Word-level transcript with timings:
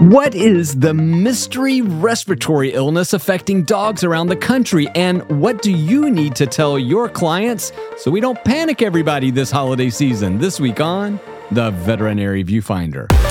What 0.00 0.34
is 0.34 0.80
the 0.80 0.94
mystery 0.94 1.82
respiratory 1.82 2.72
illness 2.72 3.12
affecting 3.12 3.64
dogs 3.64 4.02
around 4.02 4.28
the 4.28 4.36
country? 4.36 4.88
And 4.94 5.22
what 5.40 5.60
do 5.60 5.70
you 5.70 6.10
need 6.10 6.34
to 6.36 6.46
tell 6.46 6.78
your 6.78 7.08
clients 7.08 7.72
so 7.98 8.10
we 8.10 8.20
don't 8.20 8.42
panic 8.44 8.80
everybody 8.80 9.30
this 9.30 9.50
holiday 9.50 9.90
season? 9.90 10.38
This 10.38 10.58
week 10.58 10.80
on 10.80 11.20
The 11.50 11.70
Veterinary 11.70 12.42
Viewfinder. 12.42 13.29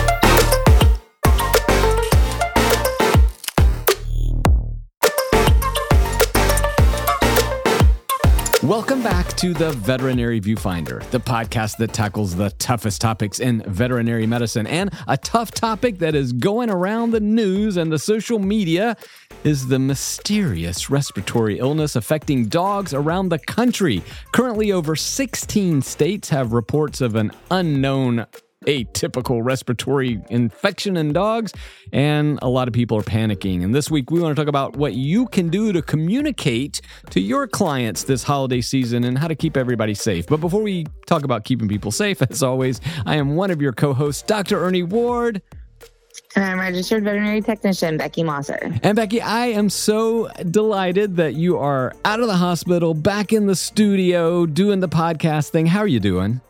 Welcome 8.70 9.02
back 9.02 9.30
to 9.38 9.56
the 9.56 9.72
Veterinary 9.72 10.40
Viewfinder, 10.40 11.04
the 11.10 11.20
podcast 11.20 11.78
that 11.78 11.92
tackles 11.92 12.36
the 12.36 12.52
toughest 12.60 13.02
topics 13.02 13.40
in 13.40 13.64
veterinary 13.64 14.28
medicine. 14.28 14.68
And 14.68 14.94
a 15.08 15.18
tough 15.18 15.50
topic 15.50 15.98
that 15.98 16.14
is 16.14 16.34
going 16.34 16.70
around 16.70 17.10
the 17.10 17.20
news 17.20 17.78
and 17.78 17.92
the 17.92 17.98
social 17.98 18.38
media 18.38 18.96
is 19.44 19.70
the 19.70 19.80
mysterious 19.80 20.88
respiratory 20.88 21.58
illness 21.58 21.96
affecting 21.96 22.46
dogs 22.46 22.94
around 22.94 23.30
the 23.30 23.40
country. 23.40 24.04
Currently, 24.34 24.72
over 24.72 24.96
16 24.96 25.82
states 25.82 26.30
have 26.30 26.54
reports 26.54 27.02
of 27.02 27.16
an 27.16 27.32
unknown 27.50 28.28
atypical 28.70 29.44
respiratory 29.44 30.22
infection 30.30 30.96
in 30.96 31.12
dogs, 31.12 31.54
and 31.92 32.38
a 32.42 32.48
lot 32.48 32.68
of 32.68 32.74
people 32.74 32.98
are 32.98 33.04
panicking. 33.04 33.64
And 33.64 33.74
this 33.74 33.90
week, 33.90 34.12
we 34.12 34.20
want 34.20 34.36
to 34.36 34.40
talk 34.40 34.48
about 34.48 34.76
what 34.76 34.94
you 34.94 35.28
can 35.28 35.50
do 35.50 35.74
to 35.74 35.82
communicate 35.82 36.82
to 37.10 37.20
your 37.20 37.48
clients 37.48 38.04
this 38.04 38.24
holiday 38.24 38.62
season 38.62 39.04
and 39.04 39.18
how 39.18 39.28
to 39.28 39.36
keep 39.36 39.58
everybody 39.58 39.96
safe. 39.96 40.28
But 40.28 40.40
before 40.40 40.62
we 40.62 40.86
talk 41.08 41.24
about 41.24 41.46
keeping 41.46 41.68
people 41.68 41.92
safe, 41.92 42.22
as 42.30 42.44
always, 42.44 42.80
I 43.06 43.16
am 43.16 43.36
one 43.36 43.50
of 43.50 43.62
your 43.62 43.74
co 43.74 43.94
hosts, 43.94 44.22
Dr. 44.22 44.64
Ernie 44.64 44.84
Ward. 44.84 45.42
And 46.36 46.46
I'm 46.46 46.60
registered 46.60 47.04
veterinary 47.04 47.42
technician 47.42 47.98
Beckie 47.98 48.24
Mossor. 48.24 48.60
And 48.84 48.96
Beckie, 48.96 49.22
I 49.22 49.48
am 49.48 49.70
so 49.70 50.28
delighted 50.52 51.16
that 51.16 51.34
you 51.34 51.58
are 51.58 51.96
out 52.06 52.20
of 52.20 52.28
the 52.28 52.36
hospital, 52.36 52.94
back 52.94 53.34
in 53.34 53.48
the 53.48 53.56
studio, 53.56 54.46
doing 54.46 54.80
the 54.80 54.90
podcast 54.90 55.50
thing. 55.50 55.66
How 55.66 55.80
are 55.80 55.88
you 55.88 56.00
doing? 56.00 56.42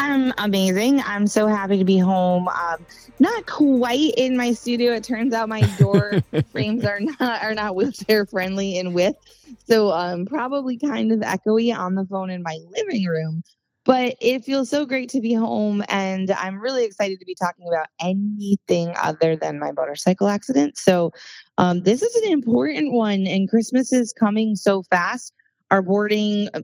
I'm 0.00 0.32
amazing. 0.38 1.02
I'm 1.02 1.26
so 1.26 1.46
happy 1.46 1.76
to 1.76 1.84
be 1.84 1.98
home. 1.98 2.48
Um, 2.48 2.86
not 3.18 3.44
quite 3.44 4.14
in 4.16 4.34
my 4.34 4.54
studio. 4.54 4.94
It 4.94 5.04
turns 5.04 5.34
out 5.34 5.50
my 5.50 5.60
door 5.78 6.22
frames 6.52 6.86
are 6.86 7.00
not 7.00 7.20
are 7.20 7.54
not 7.54 7.76
wheelchair 7.76 8.24
friendly 8.24 8.78
in 8.78 8.94
width, 8.94 9.18
so 9.66 9.90
um, 9.90 10.24
probably 10.24 10.78
kind 10.78 11.12
of 11.12 11.20
echoey 11.20 11.76
on 11.76 11.96
the 11.96 12.06
phone 12.06 12.30
in 12.30 12.42
my 12.42 12.58
living 12.70 13.04
room. 13.04 13.42
But 13.84 14.16
it 14.22 14.42
feels 14.42 14.70
so 14.70 14.86
great 14.86 15.10
to 15.10 15.20
be 15.20 15.34
home, 15.34 15.84
and 15.90 16.30
I'm 16.30 16.58
really 16.58 16.84
excited 16.84 17.18
to 17.18 17.26
be 17.26 17.34
talking 17.34 17.68
about 17.68 17.88
anything 18.00 18.94
other 19.02 19.36
than 19.36 19.58
my 19.58 19.72
motorcycle 19.72 20.28
accident. 20.28 20.78
So, 20.78 21.12
um, 21.58 21.82
this 21.82 22.00
is 22.00 22.14
an 22.22 22.32
important 22.32 22.94
one, 22.94 23.26
and 23.26 23.50
Christmas 23.50 23.92
is 23.92 24.14
coming 24.14 24.56
so 24.56 24.82
fast 24.84 25.34
our 25.70 25.82
boarding 25.82 26.48
uh, 26.54 26.60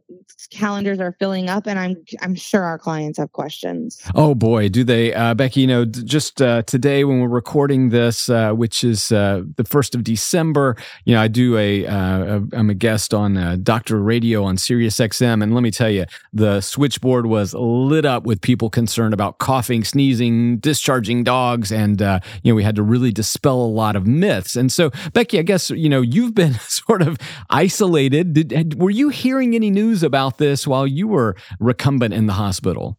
calendars 0.51 1.01
are 1.01 1.15
filling 1.19 1.49
up 1.49 1.67
and 1.67 1.79
i'm 1.79 1.97
i'm 2.21 2.35
sure 2.35 2.63
our 2.63 2.79
clients 2.79 3.19
have 3.19 3.33
questions. 3.33 4.01
Oh 4.15 4.35
boy. 4.35 4.69
Do 4.69 4.85
they 4.85 5.15
uh, 5.15 5.35
Beckie 5.35 5.57
you 5.59 5.67
know 5.67 5.85
just 5.85 6.43
uh, 6.43 6.63
today 6.63 7.05
when 7.05 7.21
we're 7.21 7.29
recording 7.29 7.91
this 7.91 8.29
uh, 8.29 8.53
which 8.53 8.85
is 8.85 9.13
uh, 9.13 9.43
the 9.57 9.65
first 9.65 9.95
of 9.95 10.05
december 10.05 10.77
you 11.05 11.15
know 11.15 11.21
i 11.21 11.29
do 11.29 11.57
a 11.57 11.87
uh, 11.87 12.41
i'm 12.53 12.71
a 12.71 12.75
guest 12.75 13.15
on 13.15 13.63
dr 13.63 13.97
radio 13.97 14.45
on 14.45 14.57
sirius 14.57 14.97
xm 14.97 15.43
and 15.43 15.55
let 15.55 15.63
me 15.63 15.71
tell 15.71 15.91
you 15.91 16.05
the 16.33 16.61
switchboard 16.61 17.27
was 17.27 17.55
lit 17.55 18.05
up 18.05 18.25
with 18.25 18.41
people 18.41 18.71
concerned 18.71 19.15
about 19.15 19.39
coughing 19.39 19.85
sneezing 19.85 20.59
discharging 20.59 21.25
dogs 21.25 21.73
and 21.73 22.01
you 22.43 22.53
know 22.53 22.55
we 22.55 22.63
had 22.63 22.77
to 22.77 22.83
really 22.83 23.13
dispel 23.13 23.61
a 23.61 23.67
lot 23.67 23.97
of 23.97 24.07
myths. 24.07 24.57
And 24.57 24.71
so 24.73 24.91
Beckie 24.91 25.39
i 25.39 25.43
guess 25.43 25.71
you 25.71 25.89
know 25.89 26.01
you've 26.01 26.35
been 26.35 26.55
sort 26.61 27.03
of 27.03 27.19
isolated. 27.51 28.35
Did, 28.35 28.81
were 28.81 28.91
you 28.97 29.11
hearing 29.11 29.55
any 29.55 29.71
news 29.71 30.03
about 30.03 30.39
this 30.39 30.67
while 30.67 30.87
you 30.87 31.07
were 31.09 31.37
recumbent 31.61 32.15
in 32.15 32.27
the 32.27 32.33
hospital? 32.33 32.99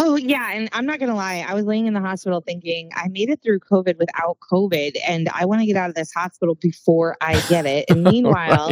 Oh, 0.00 0.14
yeah. 0.14 0.52
And 0.52 0.68
I'm 0.72 0.86
not 0.86 1.00
going 1.00 1.08
to 1.08 1.16
lie. 1.16 1.44
I 1.46 1.54
was 1.54 1.64
laying 1.64 1.86
in 1.86 1.94
the 1.94 2.00
hospital 2.00 2.40
thinking, 2.40 2.90
I 2.94 3.08
made 3.08 3.30
it 3.30 3.42
through 3.42 3.58
COVID 3.60 3.98
without 3.98 4.38
COVID, 4.50 4.96
and 5.06 5.28
I 5.34 5.44
want 5.44 5.60
to 5.60 5.66
get 5.66 5.76
out 5.76 5.88
of 5.88 5.96
this 5.96 6.12
hospital 6.12 6.54
before 6.54 7.16
I 7.20 7.40
get 7.48 7.66
it. 7.66 7.86
And 7.90 8.04
meanwhile, 8.04 8.70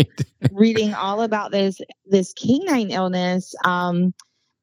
reading 0.53 0.95
all 0.95 1.22
about 1.22 1.50
this, 1.50 1.81
this 2.05 2.33
canine 2.33 2.91
illness, 2.91 3.55
um, 3.65 4.15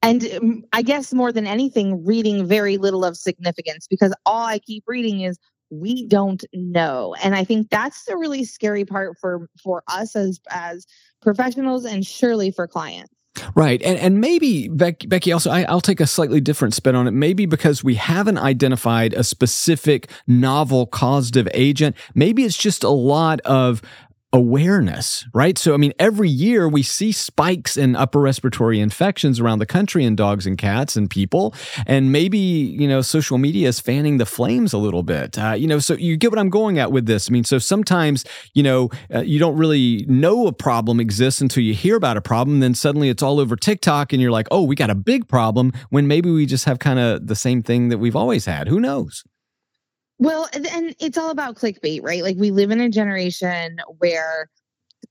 and 0.01 0.25
um, 0.35 0.63
I 0.71 0.83
guess 0.83 1.13
more 1.13 1.31
than 1.31 1.47
anything, 1.47 2.05
reading 2.05 2.45
very 2.45 2.77
little 2.77 3.03
of 3.03 3.17
significance 3.17 3.87
because 3.87 4.13
all 4.25 4.45
I 4.45 4.59
keep 4.59 4.83
reading 4.87 5.21
is 5.21 5.37
we 5.79 6.05
don't 6.05 6.43
know 6.53 7.15
and 7.23 7.35
i 7.35 7.43
think 7.43 7.69
that's 7.69 8.05
the 8.05 8.15
really 8.15 8.43
scary 8.43 8.85
part 8.85 9.17
for 9.19 9.49
for 9.61 9.81
us 9.87 10.15
as 10.15 10.39
as 10.51 10.85
professionals 11.23 11.85
and 11.85 12.05
surely 12.05 12.51
for 12.51 12.67
clients 12.67 13.13
Right. 13.55 13.81
And 13.81 13.97
and 13.97 14.21
maybe 14.21 14.69
Beckie 14.69 15.33
also 15.33 15.49
I, 15.49 15.71
will 15.71 15.81
take 15.81 15.99
a 15.99 16.07
slightly 16.07 16.39
different 16.39 16.73
spin 16.73 16.95
on 16.95 17.07
it. 17.07 17.11
Maybe 17.11 17.45
because 17.45 17.83
we 17.83 17.95
haven't 17.95 18.37
identified 18.37 19.13
a 19.13 19.23
specific 19.23 20.09
novel 20.27 20.85
causative 20.85 21.47
agent, 21.53 21.95
maybe 22.13 22.43
it's 22.43 22.57
just 22.57 22.83
a 22.83 22.89
lot 22.89 23.41
of 23.41 23.81
awareness, 24.33 25.25
right? 25.33 25.57
So, 25.59 25.75
I 25.75 25.77
mean, 25.77 25.93
every 25.99 26.27
year 26.27 26.67
we 26.67 26.81
see 26.81 27.11
spikes 27.11 27.77
in 27.77 27.95
upper 27.95 28.19
respiratory 28.19 28.79
infections 28.79 29.39
around 29.39 29.59
the 29.59 29.67
country 29.67 30.03
in 30.03 30.15
dogs 30.15 30.47
and 30.47 30.57
cats 30.57 30.95
and 30.95 31.07
people. 31.07 31.53
And 31.85 32.11
maybe, 32.11 32.39
you 32.39 32.87
know, 32.87 33.01
social 33.01 33.37
media 33.37 33.67
is 33.67 33.79
fanning 33.79 34.17
the 34.17 34.25
flames 34.25 34.73
a 34.73 34.79
little 34.79 35.03
bit. 35.03 35.37
Uh, 35.37 35.51
you 35.51 35.67
know, 35.67 35.77
so 35.77 35.93
you 35.93 36.17
get 36.17 36.31
what 36.31 36.39
I'm 36.39 36.49
going 36.49 36.79
at 36.79 36.91
with 36.91 37.05
this. 37.05 37.29
I 37.29 37.31
mean, 37.31 37.43
so 37.43 37.59
sometimes, 37.59 38.25
you 38.55 38.63
know, 38.63 38.89
uh, 39.13 39.19
you 39.19 39.37
don't 39.37 39.55
really 39.55 40.03
know 40.07 40.47
a 40.47 40.51
problem 40.51 40.99
exists 40.99 41.39
until 41.39 41.63
you 41.63 41.75
hear 41.75 41.95
about 41.95 42.17
a 42.17 42.21
problem. 42.21 42.59
Then 42.59 42.73
suddenly 42.73 43.09
it's 43.09 43.21
all 43.21 43.39
over 43.39 43.55
TikTok 43.55 44.13
and 44.13 44.21
you're 44.21 44.31
like, 44.31 44.47
oh, 44.49 44.63
we 44.63 44.75
got 44.75 44.89
a 44.89 44.95
big 44.95 45.27
problem 45.27 45.71
when 45.89 46.07
maybe 46.07 46.31
we 46.31 46.47
just 46.47 46.65
have 46.65 46.79
kind 46.79 46.97
of 46.97 47.27
the 47.27 47.35
same 47.35 47.61
thing 47.61 47.89
that 47.89 47.99
we've 47.99 48.15
always 48.15 48.45
had. 48.45 48.67
Who 48.67 48.79
knows? 48.79 49.23
Well, 50.23 50.47
and 50.53 50.95
it's 51.01 51.17
all 51.17 51.31
about 51.31 51.55
clickbait, 51.55 52.01
right? 52.01 52.23
Like 52.23 52.37
we 52.37 52.51
live 52.51 52.71
in 52.71 52.79
a 52.79 52.87
generation 52.87 53.79
where 53.97 54.49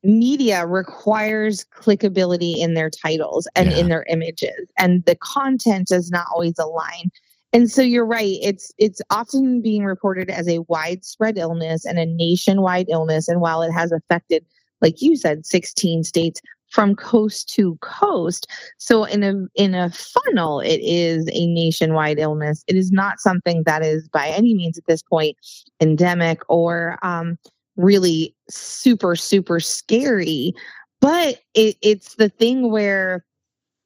media 0.03 0.67
requires 0.67 1.67
clickability 1.67 2.57
in 2.57 2.73
their 2.73 2.89
titles 2.89 3.47
and 3.55 3.71
yeah. 3.71 3.77
in 3.77 3.89
their 3.91 4.07
images 4.09 4.71
and 4.79 5.05
the 5.05 5.15
content 5.17 5.89
does 5.89 6.11
not 6.11 6.25
always 6.33 6.59
align. 6.59 7.11
And 7.53 7.71
so 7.71 7.83
you're 7.83 8.07
right, 8.07 8.39
it's 8.41 8.73
it's 8.79 9.03
often 9.11 9.61
being 9.61 9.85
reported 9.85 10.31
as 10.31 10.49
a 10.49 10.61
widespread 10.61 11.37
illness 11.37 11.85
and 11.85 11.99
a 11.99 12.07
nationwide 12.07 12.87
illness 12.89 13.29
and 13.29 13.43
while 13.43 13.61
it 13.61 13.71
has 13.71 13.93
affected 13.93 14.47
like 14.81 15.03
you 15.03 15.15
said 15.15 15.45
16 15.45 16.05
states 16.05 16.41
from 16.73 16.97
coast 16.97 17.53
to 17.55 17.77
coast. 17.83 18.47
So 18.79 19.05
in 19.05 19.23
a 19.23 19.35
in 19.55 19.75
a 19.75 19.91
funnel, 19.91 20.61
it 20.61 20.81
is 20.83 21.29
a 21.31 21.47
nationwide 21.47 22.19
illness. 22.19 22.65
It 22.67 22.77
is 22.77 22.91
not 22.91 23.21
something 23.21 23.63
that 23.67 23.83
is 23.83 24.09
by 24.09 24.29
any 24.29 24.55
means 24.55 24.79
at 24.79 24.87
this 24.87 25.03
point 25.03 25.37
endemic 25.81 26.41
or 26.49 26.99
um, 27.03 27.37
really 27.77 28.35
super 28.49 29.15
super 29.15 29.61
scary. 29.61 30.55
But 31.01 31.41
it, 31.55 31.77
it's 31.83 32.15
the 32.15 32.31
thing 32.31 32.71
where 32.71 33.25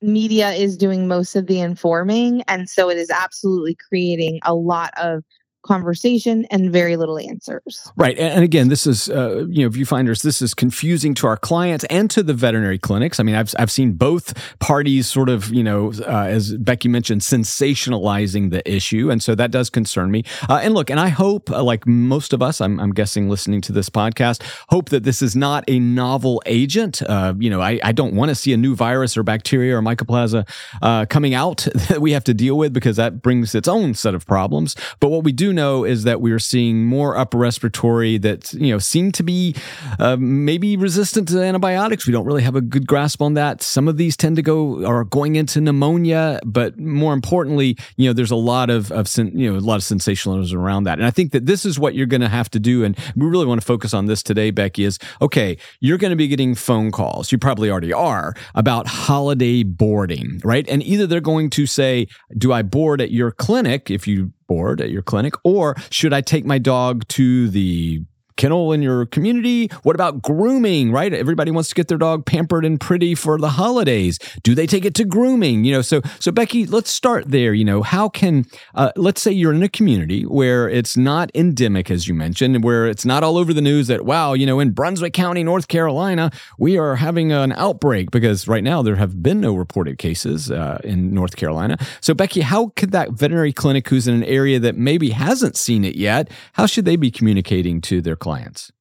media 0.01 0.51
is 0.51 0.77
doing 0.77 1.09
most 1.09 1.35
of 1.35 1.47
the 1.47 1.59
informing, 1.59 2.43
and 2.43 2.69
so 2.69 2.89
it 2.89 2.99
is 2.99 3.11
absolutely 3.11 3.77
creating 3.89 4.39
a 4.45 4.55
lot 4.55 4.93
of 4.97 5.25
conversation 5.67 6.47
and 6.51 6.73
very 6.73 6.97
little 6.97 7.19
answers. 7.19 7.91
Right. 7.97 8.19
And 8.19 8.43
again, 8.43 8.69
this 8.69 8.87
is, 8.87 9.09
uh, 9.09 9.47
you 9.49 9.65
know, 9.65 9.71
viewfinders, 9.71 10.23
this 10.23 10.41
is 10.41 10.55
confusing 10.55 11.15
to 11.15 11.27
our 11.27 11.37
clients 11.37 11.85
and 11.87 12.11
to 12.11 12.23
the 12.23 12.35
veterinary 12.35 12.79
clinics. 12.79 13.21
I 13.21 13.23
mean, 13.23 13.35
I've, 13.35 13.55
I've 13.59 13.71
seen 13.71 13.93
both 13.93 14.59
parties 14.59 15.07
sort 15.07 15.29
of, 15.29 15.53
you 15.53 15.63
know, 15.63 15.93
uh, 16.07 16.27
as 16.27 16.55
Beckie 16.57 16.91
mentioned, 16.91 17.21
sensationalizing 17.23 18.51
the 18.51 18.69
issue. 18.71 19.11
And 19.11 19.23
so 19.23 19.35
that 19.35 19.51
does 19.51 19.71
concern 19.71 20.11
me. 20.11 20.25
Uh, 20.49 20.61
and 20.63 20.75
look, 20.75 20.91
and 20.91 21.01
I 21.01 21.09
hope, 21.09 21.51
uh, 21.51 21.63
like 21.63 21.87
most 21.87 22.33
of 22.33 22.43
us, 22.43 22.61
I'm, 22.61 22.81
I'm, 22.81 22.97
guessing 22.97 23.29
listening 23.29 23.61
to 23.63 23.73
this 23.73 23.91
podcast, 23.91 24.43
hope 24.69 24.89
that 24.89 25.03
this 25.03 25.21
is 25.21 25.37
not 25.37 25.65
a 25.69 25.79
novel 25.79 26.43
agent. 26.47 27.03
Uh, 27.03 27.35
you 27.39 27.51
know, 27.51 27.61
I, 27.61 27.79
I 27.85 27.93
don't 27.93 28.15
want 28.15 28.31
to 28.31 28.35
see 28.35 28.55
a 28.55 28.57
new 28.57 28.75
virus 28.75 29.17
or 29.17 29.23
bacteria 29.23 29.77
or 29.77 29.83
mycoplasma 29.83 30.49
uh, 30.81 31.05
coming 31.07 31.35
out 31.35 31.67
that 31.89 32.01
we 32.01 32.13
have 32.13 32.25
to 32.25 32.35
deal 32.35 32.57
with 32.57 32.73
because 32.73 32.97
that 32.97 33.21
brings 33.21 33.55
its 33.55 33.69
own 33.69 33.95
set 33.95 34.15
of 34.15 34.27
problems. 34.27 34.77
But 35.01 35.11
what 35.11 35.25
we 35.25 35.33
do 35.33 35.53
know 35.57 35.83
is 35.83 36.05
that 36.05 36.21
we 36.21 36.31
are 36.31 36.39
seeing 36.39 36.85
more 36.85 37.17
upper 37.17 37.39
respiratory 37.39 38.19
that 38.19 38.53
you 38.53 38.71
know 38.71 38.79
seem 38.79 39.11
to 39.13 39.23
be 39.23 39.57
uh, 39.99 40.17
maybe 40.19 40.77
resistant 40.77 41.29
to 41.29 41.43
antibiotics. 41.43 42.07
We 42.07 42.13
don't 42.13 42.25
really 42.25 42.43
have 42.43 42.55
a 42.55 42.61
good 42.61 42.87
grasp 42.87 43.21
on 43.21 43.35
that. 43.35 43.63
Some 43.63 43.89
of 43.89 43.97
these 43.97 44.17
tend 44.17 44.37
to 44.37 44.43
go 44.43 44.87
are 44.87 45.05
going 45.05 45.37
into 45.37 45.61
pneumonia, 45.61 46.39
but 46.45 46.79
more 46.79 47.13
importantly, 47.13 47.77
you 47.97 48.09
know, 48.09 48.13
there's 48.13 48.31
a 48.31 48.37
lot 48.37 48.71
of, 48.71 48.93
of 48.93 49.09
you 49.17 49.51
know 49.51 49.59
a 49.59 49.61
lot 49.61 49.77
of 49.77 49.83
sensationalism 49.83 50.59
around 50.59 50.85
that. 50.85 50.99
And 50.99 51.07
I 51.07 51.11
think 51.11 51.33
that 51.33 51.47
this 51.47 51.65
is 51.65 51.79
what 51.79 51.95
you're 51.95 52.07
going 52.07 52.21
to 52.21 52.29
have 52.29 52.51
to 52.51 52.61
do. 52.61 52.85
And 52.85 52.97
we 53.17 53.27
really 53.27 53.47
want 53.47 53.61
to 53.61 53.67
focus 53.67 53.93
on 53.93 54.07
this 54.07 54.23
today, 54.23 54.53
Beckie. 54.53 54.87
Is 54.87 54.99
okay. 55.21 55.57
You're 55.81 55.99
going 55.99 56.11
to 56.11 56.17
be 56.17 56.29
getting 56.29 56.55
phone 56.55 56.93
calls. 56.93 57.33
You 57.33 57.39
probably 57.39 57.71
already 57.71 57.93
are 57.93 58.35
about 58.55 58.87
holiday 58.87 59.63
boarding, 59.63 60.41
right? 60.45 60.69
And 60.69 60.83
either 60.83 61.07
they're 61.07 61.21
going 61.21 61.51
to 61.51 61.67
say, 61.67 62.07
"Do 62.37 62.53
I 62.53 62.63
board 62.63 63.01
at 63.01 63.11
your 63.11 63.31
clinic 63.31 63.91
if 63.91 64.07
you 64.07 64.33
board 64.47 64.81
at 64.81 64.91
your 64.91 65.03
clinic? 65.03 65.35
Or 65.45 65.77
should 65.91 66.13
I 66.13 66.21
take 66.21 66.45
my 66.45 66.59
dog 66.59 67.07
to 67.09 67.49
the 67.49 68.03
kennel 68.37 68.73
in 68.73 68.83
your 68.83 69.07
community? 69.07 69.69
What 69.83 69.95
about 69.95 70.23
grooming, 70.23 70.93
right? 70.93 71.13
Everybody 71.13 71.51
wants 71.51 71.69
to 71.71 71.75
get 71.75 71.89
their 71.89 71.99
dog 71.99 72.27
pampered 72.27 72.65
and 72.65 72.81
pretty 72.81 73.15
for 73.15 73.39
the 73.39 73.51
holidays. 73.51 74.19
Do 74.43 74.55
they 74.55 74.67
take 74.67 74.85
it 74.85 74.95
to 74.97 75.05
grooming? 75.05 75.65
You 75.65 75.73
know, 75.73 75.83
so 75.83 76.01
so 76.19 76.31
Beckie, 76.31 76.71
let's 76.71 76.91
start 76.91 77.31
there. 77.31 77.55
You 77.55 77.65
know, 77.65 77.83
how 77.83 78.09
can 78.09 78.47
uh, 78.75 78.93
let's 78.97 79.23
say 79.23 79.33
you're 79.33 79.53
in 79.53 79.63
a 79.63 79.69
community 79.69 80.25
where 80.25 80.69
it's 80.69 80.97
not 80.97 81.31
endemic, 81.35 81.91
as 81.91 82.09
you 82.09 82.15
mentioned, 82.15 82.63
where 82.65 82.87
it's 82.87 83.05
not 83.05 83.23
all 83.23 83.39
over 83.39 83.53
the 83.53 83.63
news 83.63 83.89
that 83.89 84.05
wow, 84.05 84.33
you 84.33 84.47
know, 84.47 84.61
in 84.61 84.71
Brunswick 84.71 85.13
County, 85.13 85.43
North 85.43 85.69
Carolina, 85.69 86.31
we 86.59 86.79
are 86.79 86.97
having 86.97 87.33
an 87.33 87.53
outbreak 87.53 88.11
because 88.11 88.47
right 88.49 88.65
now 88.65 88.83
there 88.83 88.97
have 88.97 89.23
been 89.23 89.41
no 89.41 89.55
reported 89.55 89.99
cases 89.99 90.51
uh, 90.51 90.79
in 90.85 91.15
North 91.15 91.37
Carolina. 91.37 91.77
So 92.01 92.15
Beckie, 92.15 92.43
how 92.43 92.73
could 92.77 92.93
that 92.93 93.13
veterinary 93.13 93.53
clinic 93.53 93.89
who's 93.89 94.07
in 94.07 94.15
an 94.15 94.25
area 94.25 94.59
that 94.61 94.77
maybe 94.77 95.11
hasn't 95.11 95.57
seen 95.57 95.85
it 95.85 95.97
yet, 95.97 96.31
how 96.53 96.67
should 96.67 96.85
they 96.85 96.97
be 96.97 97.11
communicating 97.11 97.81
to 97.83 98.01
their 98.01 98.17
clients? 98.27 98.73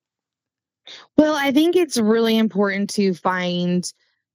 Well, 1.18 1.36
I 1.36 1.51
think 1.51 1.75
it's 1.75 2.00
really 2.00 2.36
important 2.36 2.89
to 2.95 3.13
find 3.13 3.86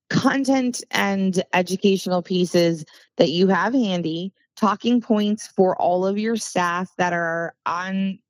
content 0.09 0.85
and 0.93 1.43
educational 1.53 2.23
pieces 2.23 2.85
that 3.17 3.31
you 3.31 3.49
have 3.49 3.75
handy, 3.75 4.33
talking 4.55 5.01
points 5.01 5.49
for 5.49 5.75
all 5.83 6.07
of 6.07 6.17
your 6.17 6.37
staff 6.37 6.89
that 6.97 7.13
are 7.13 7.55
on 7.67 8.21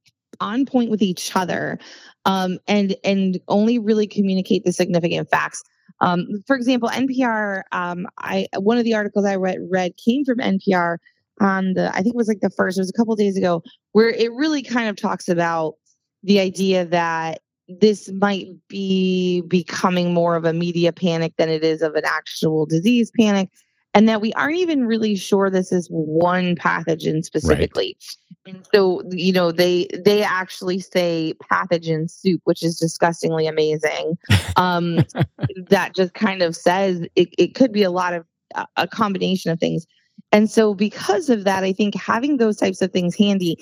on 0.40 0.64
point 0.64 0.90
with 0.90 1.02
each 1.02 1.36
other 1.36 1.78
um, 2.24 2.58
and 2.66 2.96
and 3.04 3.38
only 3.48 3.78
really 3.78 4.06
communicate 4.06 4.64
the 4.64 4.72
significant 4.72 5.28
facts 5.28 5.62
um, 6.00 6.26
for 6.46 6.56
example 6.56 6.88
npr 6.88 7.62
um, 7.72 8.06
i 8.18 8.46
one 8.56 8.78
of 8.78 8.84
the 8.84 8.94
articles 8.94 9.26
i 9.26 9.34
read, 9.34 9.58
read 9.70 9.92
came 10.02 10.24
from 10.24 10.38
npr 10.38 10.96
on 11.40 11.74
the 11.74 11.90
i 11.94 12.00
think 12.00 12.14
it 12.14 12.16
was 12.16 12.28
like 12.28 12.40
the 12.40 12.48
first 12.48 12.78
it 12.78 12.80
was 12.80 12.88
a 12.88 12.94
couple 12.94 13.14
days 13.16 13.36
ago 13.36 13.62
where 13.92 14.08
it 14.08 14.32
really 14.32 14.62
kind 14.62 14.88
of 14.88 14.96
talks 14.96 15.28
about 15.28 15.74
the 16.22 16.40
idea 16.40 16.84
that 16.86 17.40
this 17.68 18.10
might 18.10 18.48
be 18.68 19.42
becoming 19.42 20.12
more 20.12 20.34
of 20.34 20.44
a 20.44 20.52
media 20.52 20.92
panic 20.92 21.34
than 21.36 21.48
it 21.48 21.62
is 21.62 21.82
of 21.82 21.94
an 21.94 22.04
actual 22.04 22.66
disease 22.66 23.12
panic 23.18 23.48
and 23.94 24.08
that 24.08 24.20
we 24.20 24.32
aren't 24.34 24.58
even 24.58 24.86
really 24.86 25.16
sure 25.16 25.50
this 25.50 25.72
is 25.72 25.88
one 25.88 26.54
pathogen 26.56 27.24
specifically. 27.24 27.96
Right. 28.46 28.54
and 28.54 28.66
so 28.72 29.02
you 29.10 29.32
know 29.32 29.52
they 29.52 29.88
they 30.04 30.22
actually 30.22 30.80
say 30.80 31.34
pathogen 31.50 32.10
soup 32.10 32.40
which 32.44 32.62
is 32.62 32.78
disgustingly 32.78 33.46
amazing. 33.46 34.16
Um 34.56 34.98
that 35.68 35.94
just 35.94 36.14
kind 36.14 36.42
of 36.42 36.56
says 36.56 37.02
it, 37.14 37.28
it 37.38 37.54
could 37.54 37.72
be 37.72 37.82
a 37.82 37.90
lot 37.90 38.14
of 38.14 38.24
a 38.76 38.88
combination 38.88 39.50
of 39.50 39.60
things. 39.60 39.86
And 40.32 40.50
so 40.50 40.74
because 40.74 41.28
of 41.28 41.44
that 41.44 41.64
i 41.64 41.72
think 41.72 41.94
having 41.94 42.36
those 42.36 42.56
types 42.56 42.82
of 42.82 42.92
things 42.92 43.16
handy 43.16 43.56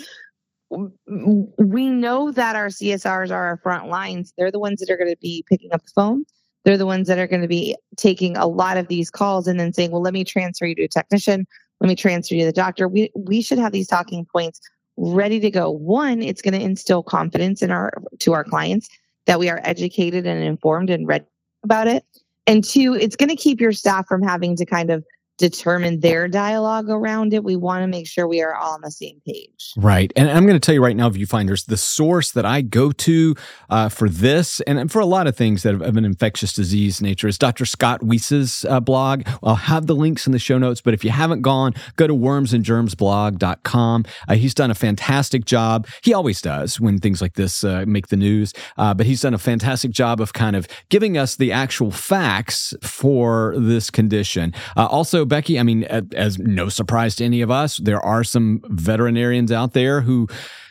we 0.70 1.88
know 1.88 2.30
that 2.32 2.56
our 2.56 2.68
CSRs 2.68 3.30
are 3.30 3.46
our 3.46 3.56
front 3.58 3.88
lines. 3.88 4.32
They're 4.36 4.50
the 4.50 4.58
ones 4.58 4.80
that 4.80 4.90
are 4.90 4.96
going 4.96 5.10
to 5.10 5.20
be 5.20 5.44
picking 5.48 5.72
up 5.72 5.84
the 5.84 5.92
phone. 5.94 6.24
They're 6.64 6.76
the 6.76 6.86
ones 6.86 7.08
that 7.08 7.18
are 7.18 7.26
going 7.26 7.42
to 7.42 7.48
be 7.48 7.76
taking 7.96 8.36
a 8.36 8.46
lot 8.46 8.76
of 8.76 8.88
these 8.88 9.10
calls 9.10 9.46
and 9.46 9.58
then 9.58 9.72
saying, 9.72 9.90
"Well, 9.90 10.02
let 10.02 10.12
me 10.12 10.24
transfer 10.24 10.66
you 10.66 10.74
to 10.76 10.84
a 10.84 10.88
technician. 10.88 11.46
Let 11.80 11.88
me 11.88 11.94
transfer 11.94 12.34
you 12.34 12.42
to 12.42 12.46
the 12.46 12.52
doctor." 12.52 12.88
We 12.88 13.10
we 13.14 13.40
should 13.40 13.58
have 13.58 13.72
these 13.72 13.88
talking 13.88 14.26
points 14.26 14.60
ready 14.98 15.40
to 15.40 15.50
go. 15.50 15.70
One, 15.70 16.20
it's 16.20 16.42
going 16.42 16.54
to 16.54 16.60
instill 16.60 17.02
confidence 17.02 17.62
in 17.62 17.70
our 17.70 17.92
to 18.18 18.32
our 18.34 18.44
clients 18.44 18.88
that 19.26 19.38
we 19.38 19.48
are 19.48 19.60
educated 19.64 20.26
and 20.26 20.42
informed 20.42 20.90
and 20.90 21.06
read 21.06 21.24
about 21.62 21.86
it. 21.86 22.04
And 22.46 22.64
two, 22.64 22.94
it's 22.94 23.16
going 23.16 23.28
to 23.28 23.36
keep 23.36 23.60
your 23.60 23.72
staff 23.72 24.06
from 24.06 24.22
having 24.22 24.56
to 24.56 24.64
kind 24.64 24.90
of 24.90 25.04
determine 25.38 26.00
their 26.00 26.28
dialogue 26.28 26.90
around 26.90 27.32
it. 27.32 27.44
We 27.44 27.56
want 27.56 27.82
to 27.82 27.86
make 27.86 28.06
sure 28.06 28.26
we 28.26 28.42
are 28.42 28.54
all 28.54 28.74
on 28.74 28.80
the 28.82 28.90
same 28.90 29.20
page. 29.24 29.72
Right. 29.76 30.12
And 30.16 30.28
I'm 30.28 30.44
going 30.44 30.56
to 30.56 30.60
tell 30.60 30.74
you 30.74 30.82
right 30.82 30.96
now, 30.96 31.08
viewfinders, 31.08 31.66
the 31.66 31.76
source 31.76 32.32
that 32.32 32.44
I 32.44 32.60
go 32.60 32.90
to 32.92 33.34
uh, 33.70 33.88
for 33.88 34.08
this 34.08 34.60
and 34.62 34.90
for 34.90 34.98
a 34.98 35.06
lot 35.06 35.26
of 35.26 35.36
things 35.36 35.62
that 35.62 35.80
have 35.80 35.96
an 35.96 36.04
infectious 36.04 36.52
disease 36.52 37.00
nature 37.00 37.28
is 37.28 37.38
Dr. 37.38 37.64
Scott 37.64 38.02
Weese's 38.02 38.64
uh, 38.68 38.80
blog. 38.80 39.22
I'll 39.42 39.54
have 39.54 39.86
the 39.86 39.94
links 39.94 40.26
in 40.26 40.32
the 40.32 40.38
show 40.38 40.58
notes, 40.58 40.80
but 40.80 40.92
if 40.92 41.04
you 41.04 41.10
haven't 41.10 41.42
gone, 41.42 41.74
go 41.96 42.08
to 42.08 42.14
wormsandgermsblog.com. 42.14 44.04
Uh, 44.28 44.34
he's 44.34 44.54
done 44.54 44.70
a 44.72 44.74
fantastic 44.74 45.44
job. 45.44 45.86
He 46.02 46.12
always 46.12 46.42
does 46.42 46.80
when 46.80 46.98
things 46.98 47.22
like 47.22 47.34
this 47.34 47.62
uh, 47.62 47.84
make 47.86 48.08
the 48.08 48.16
news, 48.16 48.52
uh, 48.76 48.92
but 48.94 49.06
he's 49.06 49.20
done 49.20 49.34
a 49.34 49.38
fantastic 49.38 49.92
job 49.92 50.20
of 50.20 50.32
kind 50.32 50.56
of 50.56 50.66
giving 50.88 51.16
us 51.16 51.36
the 51.36 51.52
actual 51.52 51.92
facts 51.92 52.74
for 52.82 53.54
this 53.56 53.88
condition. 53.90 54.52
Uh, 54.76 54.86
also, 54.86 55.27
Beckie, 55.28 55.58
I 55.58 55.62
mean, 55.62 55.84
as 55.84 56.38
no 56.38 56.68
surprise 56.68 57.16
to 57.16 57.24
any 57.24 57.40
of 57.40 57.50
us, 57.50 57.78
there 57.78 58.00
are 58.00 58.24
some 58.24 58.62
veterinarians 58.64 59.52
out 59.52 59.72
there 59.72 60.00
who 60.00 60.28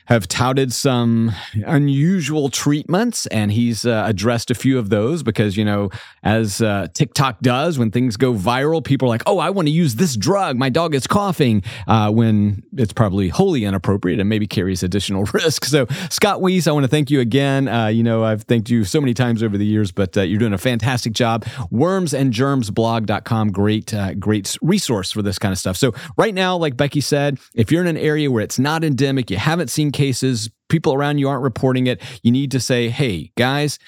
have 0.07 0.27
touted 0.27 0.71
some 0.71 1.33
unusual 1.65 2.49
treatments, 2.49 3.25
and 3.27 3.51
he's 3.51 3.85
uh, 3.85 4.03
addressed 4.07 4.49
a 4.49 4.55
few 4.55 4.79
of 4.79 4.89
those 4.89 5.21
because, 5.21 5.57
you 5.57 5.65
know, 5.65 5.89
as 6.23 6.61
uh, 6.61 6.87
TikTok 6.93 7.41
does, 7.41 7.77
when 7.77 7.91
things 7.91 8.15
go 8.15 8.33
viral, 8.33 8.81
people 8.83 9.07
are 9.07 9.09
like, 9.09 9.23
oh, 9.25 9.37
I 9.37 9.49
want 9.49 9.67
to 9.67 9.71
use 9.73 9.95
this 9.95 10.15
drug. 10.15 10.55
My 10.55 10.69
dog 10.69 10.95
is 10.95 11.07
coughing, 11.07 11.61
uh, 11.87 12.09
when 12.09 12.63
it's 12.77 12.93
probably 12.93 13.27
wholly 13.27 13.65
inappropriate 13.65 14.21
and 14.21 14.29
maybe 14.29 14.47
carries 14.47 14.81
additional 14.81 15.25
risk. 15.33 15.65
So, 15.65 15.87
Scott 16.09 16.39
Weese, 16.39 16.69
I 16.69 16.71
want 16.71 16.85
to 16.85 16.89
thank 16.89 17.11
you 17.11 17.19
again. 17.19 17.67
Uh, 17.67 17.87
you 17.87 18.03
know, 18.03 18.23
I've 18.23 18.43
thanked 18.43 18.69
you 18.69 18.85
so 18.85 19.01
many 19.01 19.13
times 19.13 19.43
over 19.43 19.57
the 19.57 19.65
years, 19.65 19.91
but 19.91 20.15
uh, 20.15 20.21
you're 20.21 20.39
doing 20.39 20.53
a 20.53 20.57
fantastic 20.57 21.11
job. 21.11 21.43
Wormsandgermsblog.com, 21.71 23.51
great, 23.51 23.93
uh, 23.93 24.13
great 24.13 24.57
resource 24.61 25.11
for 25.11 25.21
this 25.21 25.37
kind 25.37 25.51
of 25.51 25.57
stuff. 25.57 25.75
So, 25.75 25.93
right 26.15 26.33
now, 26.33 26.55
like 26.55 26.77
Beckie 26.77 27.03
said, 27.03 27.39
if 27.53 27.73
you're 27.73 27.81
in 27.81 27.87
an 27.87 27.97
area 27.97 28.31
where 28.31 28.43
it's 28.43 28.57
not 28.57 28.85
endemic, 28.85 29.29
you 29.29 29.37
haven't 29.37 29.69
seen 29.69 29.91
cases, 29.97 30.49
people 30.69 30.93
around 30.93 31.17
you 31.17 31.27
aren't 31.27 31.43
reporting 31.43 31.87
it, 31.87 32.01
you 32.23 32.31
need 32.31 32.51
to 32.51 32.59
say, 32.59 32.89
hey, 32.89 33.31
guys, 33.35 33.79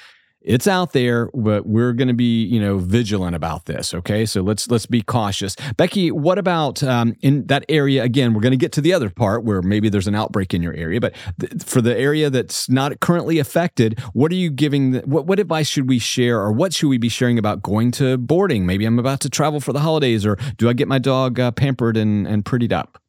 it's 0.42 0.68
out 0.68 0.94
there 0.94 1.30
but 1.34 1.66
we're 1.66 1.92
going 1.92 2.08
to 2.08 2.14
be 2.14 2.46
you 2.46 2.60
know 2.60 2.78
vigilant 2.78 3.36
about 3.36 3.66
this 3.66 3.94
okay? 3.94 4.26
So 4.26 4.42
let's 4.42 4.70
let's 4.70 4.86
be 4.86 5.02
cautious. 5.02 5.56
Beckie 5.56 6.12
what 6.12 6.38
about 6.38 6.82
um, 6.82 7.16
in 7.22 7.46
that 7.48 7.66
area 7.68 8.04
again 8.04 8.34
we're 8.34 8.42
going 8.42 8.52
to 8.52 8.58
get 8.58 8.72
to 8.74 8.82
the 8.82 8.94
other 8.94 9.10
part 9.10 9.44
where 9.44 9.62
maybe 9.62 9.90
there's 9.90 10.08
an 10.08 10.16
outbreak 10.16 10.54
in 10.54 10.64
your 10.64 10.74
area 10.74 11.02
but 11.02 11.14
th- 11.40 11.64
for 11.64 11.82
the 11.82 11.98
area 11.98 12.30
that's 12.30 12.70
not 12.70 13.00
currently 13.00 13.38
affected 13.38 14.00
what 14.14 14.32
are 14.32 14.36
you 14.36 14.50
giving 14.50 14.92
the, 14.92 15.00
what, 15.02 15.26
what 15.26 15.40
advice 15.40 15.68
should 15.68 15.90
we 15.90 16.00
share 16.00 16.40
or 16.40 16.52
what 16.52 16.74
should 16.74 16.88
we 16.88 16.98
be 16.98 17.10
sharing 17.10 17.38
about 17.38 17.62
going 17.62 17.92
to 17.92 18.18
boarding? 18.18 18.66
Maybe 18.66 18.86
i'm 18.86 19.00
about 19.00 19.20
to 19.22 19.30
travel 19.30 19.60
for 19.60 19.74
the 19.74 19.82
holidays 19.82 20.26
or 20.26 20.38
do 20.58 20.70
i 20.70 20.74
get 20.74 20.88
my 20.88 21.00
dog 21.00 21.40
uh, 21.40 21.52
pampered 21.52 21.98
and, 21.98 22.26
and 22.26 22.46
prettied 22.46 22.72
up 22.72 23.02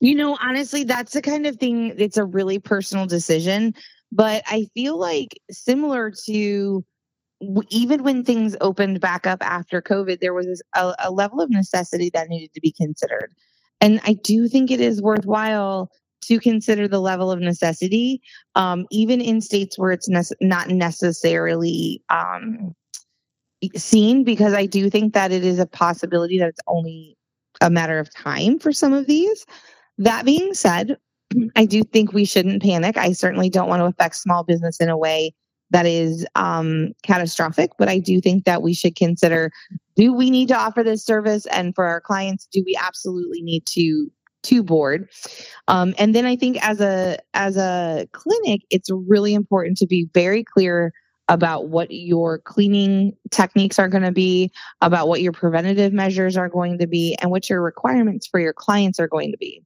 you 0.00 0.14
know, 0.14 0.36
honestly, 0.40 0.84
that's 0.84 1.12
the 1.12 1.22
kind 1.22 1.46
of 1.46 1.56
thing, 1.56 1.94
it's 1.96 2.16
a 2.16 2.24
really 2.24 2.58
personal 2.58 3.06
decision. 3.06 3.74
But 4.10 4.42
I 4.46 4.66
feel 4.74 4.98
like 4.98 5.38
similar 5.50 6.12
to 6.26 6.84
even 7.70 8.02
when 8.02 8.24
things 8.24 8.56
opened 8.60 9.00
back 9.00 9.26
up 9.26 9.38
after 9.42 9.80
COVID, 9.80 10.20
there 10.20 10.34
was 10.34 10.62
a, 10.74 10.94
a 11.04 11.10
level 11.10 11.40
of 11.40 11.50
necessity 11.50 12.10
that 12.14 12.28
needed 12.28 12.52
to 12.54 12.60
be 12.60 12.72
considered. 12.72 13.32
And 13.80 14.00
I 14.04 14.14
do 14.14 14.48
think 14.48 14.70
it 14.70 14.80
is 14.80 15.00
worthwhile 15.00 15.90
to 16.22 16.40
consider 16.40 16.88
the 16.88 17.00
level 17.00 17.30
of 17.30 17.38
necessity, 17.38 18.20
um, 18.56 18.86
even 18.90 19.20
in 19.20 19.40
states 19.40 19.78
where 19.78 19.92
it's 19.92 20.08
not 20.40 20.68
necessarily 20.68 22.02
um, 22.10 22.74
seen, 23.76 24.24
because 24.24 24.52
I 24.52 24.66
do 24.66 24.90
think 24.90 25.14
that 25.14 25.30
it 25.30 25.44
is 25.44 25.60
a 25.60 25.66
possibility 25.66 26.38
that 26.40 26.48
it's 26.48 26.60
only 26.66 27.16
a 27.60 27.70
matter 27.70 27.98
of 27.98 28.12
time 28.12 28.58
for 28.58 28.72
some 28.72 28.92
of 28.92 29.06
these. 29.06 29.46
That 29.98 30.24
being 30.24 30.54
said, 30.54 30.96
I 31.56 31.66
do 31.66 31.82
think 31.82 32.12
we 32.12 32.24
shouldn't 32.24 32.62
panic. 32.62 32.96
I 32.96 33.12
certainly 33.12 33.50
don't 33.50 33.68
want 33.68 33.80
to 33.80 33.86
affect 33.86 34.16
small 34.16 34.44
business 34.44 34.80
in 34.80 34.88
a 34.88 34.96
way 34.96 35.34
that 35.70 35.84
is 35.84 36.26
um, 36.34 36.92
catastrophic, 37.02 37.72
but 37.78 37.88
I 37.88 37.98
do 37.98 38.20
think 38.20 38.44
that 38.44 38.62
we 38.62 38.72
should 38.72 38.96
consider 38.96 39.50
do 39.96 40.12
we 40.12 40.30
need 40.30 40.46
to 40.48 40.56
offer 40.56 40.84
this 40.84 41.04
service? 41.04 41.44
And 41.46 41.74
for 41.74 41.84
our 41.84 42.00
clients, 42.00 42.46
do 42.52 42.62
we 42.64 42.78
absolutely 42.80 43.42
need 43.42 43.66
to? 43.66 44.10
to 44.44 44.62
board 44.62 45.10
um, 45.66 45.96
and 45.98 46.14
then 46.14 46.24
i 46.24 46.36
think 46.36 46.64
as 46.64 46.80
a 46.80 47.18
as 47.34 47.56
a 47.56 48.06
clinic 48.12 48.60
it's 48.70 48.88
really 48.88 49.34
important 49.34 49.76
to 49.76 49.84
be 49.84 50.08
very 50.14 50.44
clear 50.44 50.92
about 51.28 51.68
what 51.68 51.90
your 51.90 52.38
cleaning 52.38 53.14
techniques 53.30 53.78
are 53.78 53.88
going 53.88 54.02
to 54.02 54.12
be, 54.12 54.50
about 54.80 55.08
what 55.08 55.20
your 55.20 55.32
preventative 55.32 55.92
measures 55.92 56.36
are 56.36 56.48
going 56.48 56.78
to 56.78 56.86
be, 56.86 57.16
and 57.20 57.30
what 57.30 57.48
your 57.50 57.62
requirements 57.62 58.26
for 58.26 58.40
your 58.40 58.52
clients 58.52 58.98
are 58.98 59.08
going 59.08 59.30
to 59.30 59.38
be. 59.38 59.62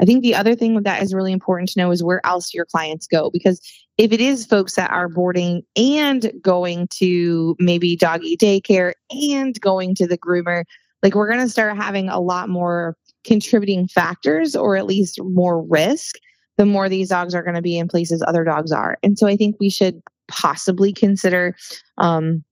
I 0.00 0.04
think 0.04 0.22
the 0.22 0.34
other 0.34 0.54
thing 0.54 0.82
that 0.82 1.02
is 1.02 1.14
really 1.14 1.32
important 1.32 1.70
to 1.70 1.78
know 1.78 1.90
is 1.90 2.02
where 2.02 2.24
else 2.24 2.52
your 2.52 2.66
clients 2.66 3.06
go. 3.06 3.30
Because 3.30 3.60
if 3.98 4.12
it 4.12 4.20
is 4.20 4.46
folks 4.46 4.74
that 4.74 4.90
are 4.90 5.08
boarding 5.08 5.62
and 5.74 6.32
going 6.42 6.88
to 6.98 7.56
maybe 7.58 7.96
doggy 7.96 8.36
daycare 8.36 8.92
and 9.10 9.58
going 9.60 9.94
to 9.94 10.06
the 10.06 10.18
groomer, 10.18 10.64
like 11.02 11.14
we're 11.14 11.30
going 11.30 11.40
to 11.44 11.48
start 11.48 11.76
having 11.76 12.08
a 12.08 12.20
lot 12.20 12.48
more 12.48 12.96
contributing 13.24 13.88
factors 13.88 14.54
or 14.54 14.76
at 14.76 14.86
least 14.86 15.20
more 15.22 15.62
risk 15.62 16.16
the 16.56 16.66
more 16.66 16.88
these 16.88 17.10
dogs 17.10 17.34
are 17.34 17.42
going 17.42 17.54
to 17.54 17.62
be 17.62 17.78
in 17.78 17.88
places 17.88 18.22
other 18.26 18.44
dogs 18.44 18.72
are. 18.72 18.98
And 19.02 19.18
so 19.18 19.26
I 19.26 19.36
think 19.36 19.56
we 19.60 19.70
should 19.70 20.02
possibly 20.28 20.92
consider 20.92 21.54
um, 21.98 22.44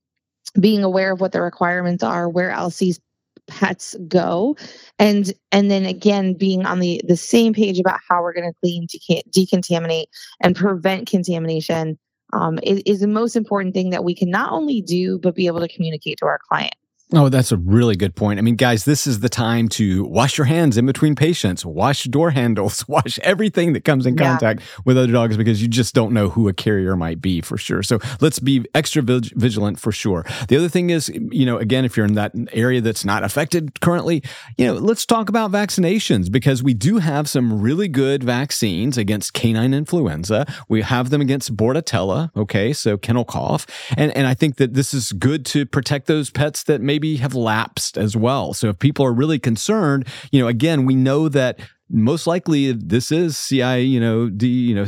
being 0.61 0.85
aware 0.85 1.13
of 1.13 1.21
what 1.21 1.33
the 1.33 1.43
requirements 1.43 2.03
are, 2.03 2.29
where 2.29 2.51
else 2.51 2.79
these 2.79 3.01
pets 3.47 3.97
go. 4.09 4.57
And 4.99 5.33
and 5.53 5.71
then 5.71 5.85
again 5.85 6.35
being 6.35 6.67
on 6.67 6.81
the 6.81 7.01
the 7.07 7.17
same 7.17 7.55
page 7.55 7.79
about 7.79 8.01
how 8.09 8.23
we're 8.23 8.35
going 8.35 8.51
to 8.51 8.59
clean 8.61 8.87
decontaminate 9.31 10.07
and 10.43 10.57
prevent 10.57 11.09
contamination 11.09 11.99
um, 12.33 12.59
is, 12.63 12.83
is 12.87 13.01
the 13.01 13.07
most 13.07 13.37
important 13.37 13.75
thing 13.75 13.91
that 13.91 14.05
we 14.05 14.15
can 14.15 14.31
not 14.31 14.53
only 14.53 14.81
do 14.83 15.19
but 15.19 15.35
be 15.35 15.47
able 15.47 15.61
to 15.61 15.69
communicate 15.69 16.19
to 16.19 16.27
our 16.27 16.41
client 16.49 16.75
Oh, 17.17 17.29
that's 17.29 17.53
a 17.53 17.57
really 17.57 17.95
good 17.95 18.17
point. 18.17 18.41
I 18.41 18.43
mean, 18.43 18.57
guys, 18.57 18.85
this 18.85 19.07
is 19.07 19.21
the 19.21 19.29
time 19.29 19.69
to 19.71 20.05
wash 20.05 20.37
your 20.37 20.47
hands 20.47 20.77
in 20.77 20.85
between 20.85 21.15
patients, 21.15 21.65
wash 21.65 22.05
door 22.05 22.33
handles, 22.33 22.85
wash 22.89 23.21
everything 23.21 23.73
that 23.75 23.85
comes 23.85 24.05
in 24.05 24.17
contact 24.17 24.63
with 24.85 24.99
other 24.99 25.13
dogs 25.13 25.37
because 25.37 25.63
you 25.63 25.69
just 25.69 25.95
don't 25.95 26.13
know 26.13 26.29
who 26.29 26.49
a 26.49 26.53
carrier 26.53 26.97
might 26.97 27.21
be 27.21 27.41
for 27.41 27.57
sure. 27.57 27.85
So 27.85 28.01
let's 28.21 28.41
be 28.41 28.65
extra 28.75 29.01
vigilant 29.01 29.79
for 29.79 29.93
sure. 29.93 30.27
The 30.49 30.57
other 30.57 30.69
thing 30.69 30.91
is, 30.91 31.09
you 31.09 31.47
know, 31.47 31.57
again, 31.57 31.85
if 31.85 31.97
you're 31.97 32.07
in 32.07 32.15
that 32.15 32.33
area 32.53 32.81
that's 32.81 33.05
not 33.05 33.23
affected 33.23 33.81
currently, 33.81 34.23
you 34.59 34.67
know, 34.67 34.75
let's 34.75 35.07
talk 35.07 35.29
about 35.29 35.53
vaccinations 35.53 36.33
because 36.33 36.65
we 36.65 36.75
do 36.75 36.99
have 36.99 37.29
some 37.29 37.61
really 37.61 37.87
good 37.87 38.25
vaccines 38.25 38.99
against 38.99 39.35
canine 39.35 39.73
influenza. 39.73 40.53
We 40.69 40.83
have 40.83 41.11
them 41.11 41.21
against 41.21 41.57
Bordetella, 41.57 42.35
okay, 42.37 42.73
so 42.73 42.97
kennel 42.97 43.25
cough. 43.25 43.67
And, 43.97 44.11
and 44.17 44.27
I 44.27 44.35
think 44.35 44.57
that 44.57 44.75
this 44.75 44.93
is 44.93 45.13
good 45.13 45.47
to 45.47 45.65
protect 45.65 46.09
those 46.09 46.31
pets 46.31 46.65
that 46.65 46.81
may 46.81 46.99
maybe 47.05 47.17
have 47.17 47.35
lapsed 47.35 47.99
as 47.99 48.17
well. 48.17 48.55
So 48.55 48.69
if 48.69 48.79
people 48.79 49.05
are 49.05 49.13
really 49.13 49.39
concerned, 49.39 50.07
you 50.33 50.41
know, 50.41 50.49
again, 50.49 50.87
we 50.87 50.95
know 50.95 51.29
that 51.29 51.61
most 51.91 52.27
likely 52.27 52.73
this 52.73 53.13
is 53.13 53.39
CI, 53.47 53.81
you 53.81 54.01
know, 54.01 54.31
D, 54.31 54.49
you 54.49 54.75
know, 54.75 54.87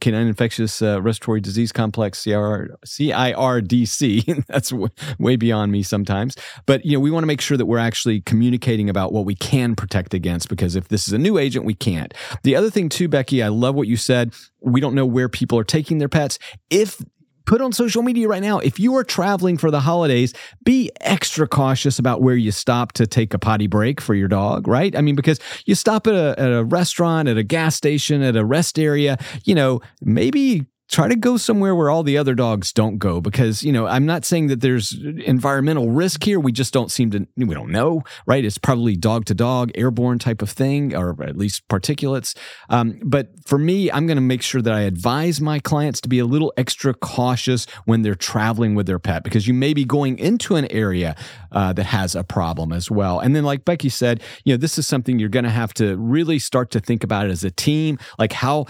canine 0.00 0.26
infectious 0.26 0.80
uh, 0.80 1.00
respiratory 1.02 1.42
disease 1.42 1.72
complex, 1.72 2.20
CIR, 2.20 2.74
CIRDC. 2.86 4.46
That's 4.48 4.70
w- 4.70 4.88
way 5.18 5.36
beyond 5.36 5.72
me 5.72 5.82
sometimes. 5.82 6.36
But, 6.64 6.86
you 6.86 6.94
know, 6.94 7.00
we 7.00 7.10
want 7.10 7.22
to 7.22 7.26
make 7.26 7.42
sure 7.42 7.58
that 7.58 7.66
we're 7.66 7.76
actually 7.76 8.22
communicating 8.22 8.88
about 8.88 9.12
what 9.12 9.26
we 9.26 9.34
can 9.34 9.76
protect 9.76 10.14
against 10.14 10.48
because 10.48 10.74
if 10.74 10.88
this 10.88 11.06
is 11.06 11.12
a 11.12 11.18
new 11.18 11.36
agent, 11.36 11.66
we 11.66 11.74
can't. 11.74 12.14
The 12.44 12.56
other 12.56 12.70
thing, 12.70 12.88
too, 12.88 13.10
Beckie, 13.10 13.44
I 13.44 13.48
love 13.48 13.74
what 13.74 13.86
you 13.86 13.98
said. 13.98 14.32
We 14.60 14.80
don't 14.80 14.94
know 14.94 15.06
where 15.06 15.28
people 15.28 15.58
are 15.58 15.64
taking 15.64 15.98
their 15.98 16.08
pets. 16.08 16.38
If 16.70 16.98
put 17.44 17.60
on 17.60 17.72
social 17.72 18.02
media 18.02 18.28
right 18.28 18.42
now. 18.42 18.58
If 18.58 18.78
you 18.78 18.96
are 18.96 19.04
traveling 19.04 19.56
for 19.56 19.70
the 19.70 19.80
holidays, 19.80 20.32
be 20.64 20.90
extra 21.00 21.46
cautious 21.46 21.98
about 21.98 22.22
where 22.22 22.36
you 22.36 22.52
stop 22.52 22.92
to 22.92 23.06
take 23.06 23.34
a 23.34 23.38
potty 23.38 23.66
break 23.66 24.00
for 24.00 24.14
your 24.14 24.28
dog, 24.28 24.66
right? 24.66 24.96
I 24.96 25.00
mean, 25.00 25.14
because 25.14 25.40
you 25.66 25.74
stop 25.74 26.06
at 26.06 26.14
a, 26.14 26.34
at 26.38 26.52
a 26.52 26.64
restaurant, 26.64 27.28
at 27.28 27.36
a 27.36 27.42
gas 27.42 27.76
station, 27.76 28.22
at 28.22 28.36
a 28.36 28.44
rest 28.44 28.78
area, 28.78 29.18
you 29.44 29.54
know, 29.54 29.80
maybe 30.00 30.66
try 30.92 31.08
to 31.08 31.16
go 31.16 31.36
somewhere 31.36 31.74
where 31.74 31.90
all 31.90 32.02
the 32.02 32.18
other 32.18 32.34
dogs 32.34 32.72
don't 32.72 32.98
go 32.98 33.20
because 33.20 33.64
you 33.64 33.72
know 33.72 33.86
i'm 33.86 34.06
not 34.06 34.24
saying 34.24 34.46
that 34.48 34.60
there's 34.60 34.92
environmental 35.24 35.90
risk 35.90 36.24
here. 36.24 36.38
We 36.38 36.52
just 36.52 36.72
don't 36.72 36.90
seem 36.90 37.10
to 37.12 37.26
we 37.36 37.54
don't 37.54 37.70
know 37.70 38.02
right? 38.26 38.44
It's 38.44 38.58
probably 38.58 38.96
dog 38.96 39.24
to 39.26 39.34
dog 39.34 39.70
airborne 39.74 40.18
type 40.18 40.42
of 40.42 40.50
thing 40.50 40.94
or 40.94 41.22
at 41.22 41.36
least 41.36 41.66
particulates. 41.68 42.36
Um, 42.68 43.00
but 43.02 43.28
for 43.46 43.58
me 43.58 43.90
i'm 43.90 44.06
going 44.06 44.16
to 44.16 44.22
make 44.22 44.42
sure 44.42 44.62
that 44.62 44.72
i 44.72 44.82
advise 44.82 45.40
my 45.40 45.58
clients 45.58 46.00
to 46.02 46.08
be 46.08 46.18
a 46.18 46.24
little 46.24 46.52
extra 46.56 46.94
cautious 46.94 47.66
when 47.86 48.02
they're 48.02 48.14
traveling 48.14 48.74
with 48.74 48.86
their 48.86 48.98
pet 48.98 49.24
because 49.24 49.46
you 49.48 49.54
may 49.54 49.74
be 49.74 49.84
going 49.84 50.18
into 50.18 50.56
an 50.56 50.70
area 50.70 51.16
uh, 51.52 51.72
that 51.72 51.84
has 51.84 52.14
a 52.14 52.24
problem 52.24 52.72
as 52.72 52.90
well. 52.90 53.18
And 53.20 53.34
then 53.34 53.44
like 53.44 53.64
Beckie 53.64 53.90
said 53.90 54.22
you 54.44 54.52
know 54.52 54.56
this 54.58 54.78
is 54.78 54.86
something 54.86 55.18
you're 55.18 55.28
going 55.28 55.44
to 55.44 55.50
have 55.50 55.74
to 55.74 55.96
really 55.96 56.38
start 56.38 56.70
to 56.72 56.80
think 56.80 57.02
about 57.02 57.28
as 57.28 57.44
a 57.44 57.50
team 57.50 57.98
like 58.18 58.32
how 58.32 58.66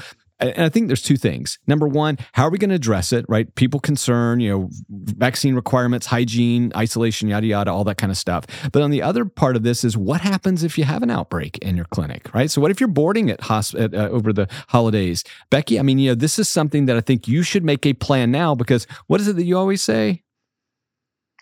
and 0.50 0.64
I 0.64 0.68
think 0.68 0.88
there's 0.88 1.02
two 1.02 1.16
things. 1.16 1.58
Number 1.66 1.88
one, 1.88 2.18
how 2.32 2.46
are 2.46 2.50
we 2.50 2.58
going 2.58 2.70
to 2.70 2.76
address 2.76 3.12
it, 3.12 3.24
right? 3.28 3.52
People 3.54 3.80
concern, 3.80 4.40
you 4.40 4.50
know, 4.50 4.68
vaccine 4.90 5.54
requirements, 5.54 6.06
hygiene, 6.06 6.72
isolation, 6.76 7.28
yada, 7.28 7.46
yada, 7.46 7.70
all 7.70 7.84
that 7.84 7.98
kind 7.98 8.10
of 8.10 8.18
stuff. 8.18 8.46
But 8.72 8.82
on 8.82 8.90
the 8.90 9.02
other 9.02 9.24
part 9.24 9.56
of 9.56 9.62
this 9.62 9.84
is 9.84 9.96
what 9.96 10.20
happens 10.20 10.62
if 10.62 10.76
you 10.76 10.84
have 10.84 11.02
an 11.02 11.10
outbreak 11.10 11.58
in 11.58 11.76
your 11.76 11.86
clinic, 11.86 12.32
right? 12.34 12.50
So 12.50 12.60
what 12.60 12.70
if 12.70 12.80
you're 12.80 12.88
boarding 12.88 13.30
at, 13.30 13.40
hosp- 13.40 13.94
uh, 13.94 14.08
over 14.08 14.32
the 14.32 14.48
holidays? 14.68 15.24
Beckie, 15.50 15.78
I 15.78 15.82
mean, 15.82 15.98
you 15.98 16.10
know, 16.10 16.14
this 16.14 16.38
is 16.38 16.48
something 16.48 16.86
that 16.86 16.96
I 16.96 17.00
think 17.00 17.28
you 17.28 17.42
should 17.42 17.64
make 17.64 17.86
a 17.86 17.92
plan 17.94 18.30
now 18.30 18.54
because 18.54 18.86
what 19.06 19.20
is 19.20 19.28
it 19.28 19.36
that 19.36 19.44
you 19.44 19.56
always 19.56 19.82
say? 19.82 20.22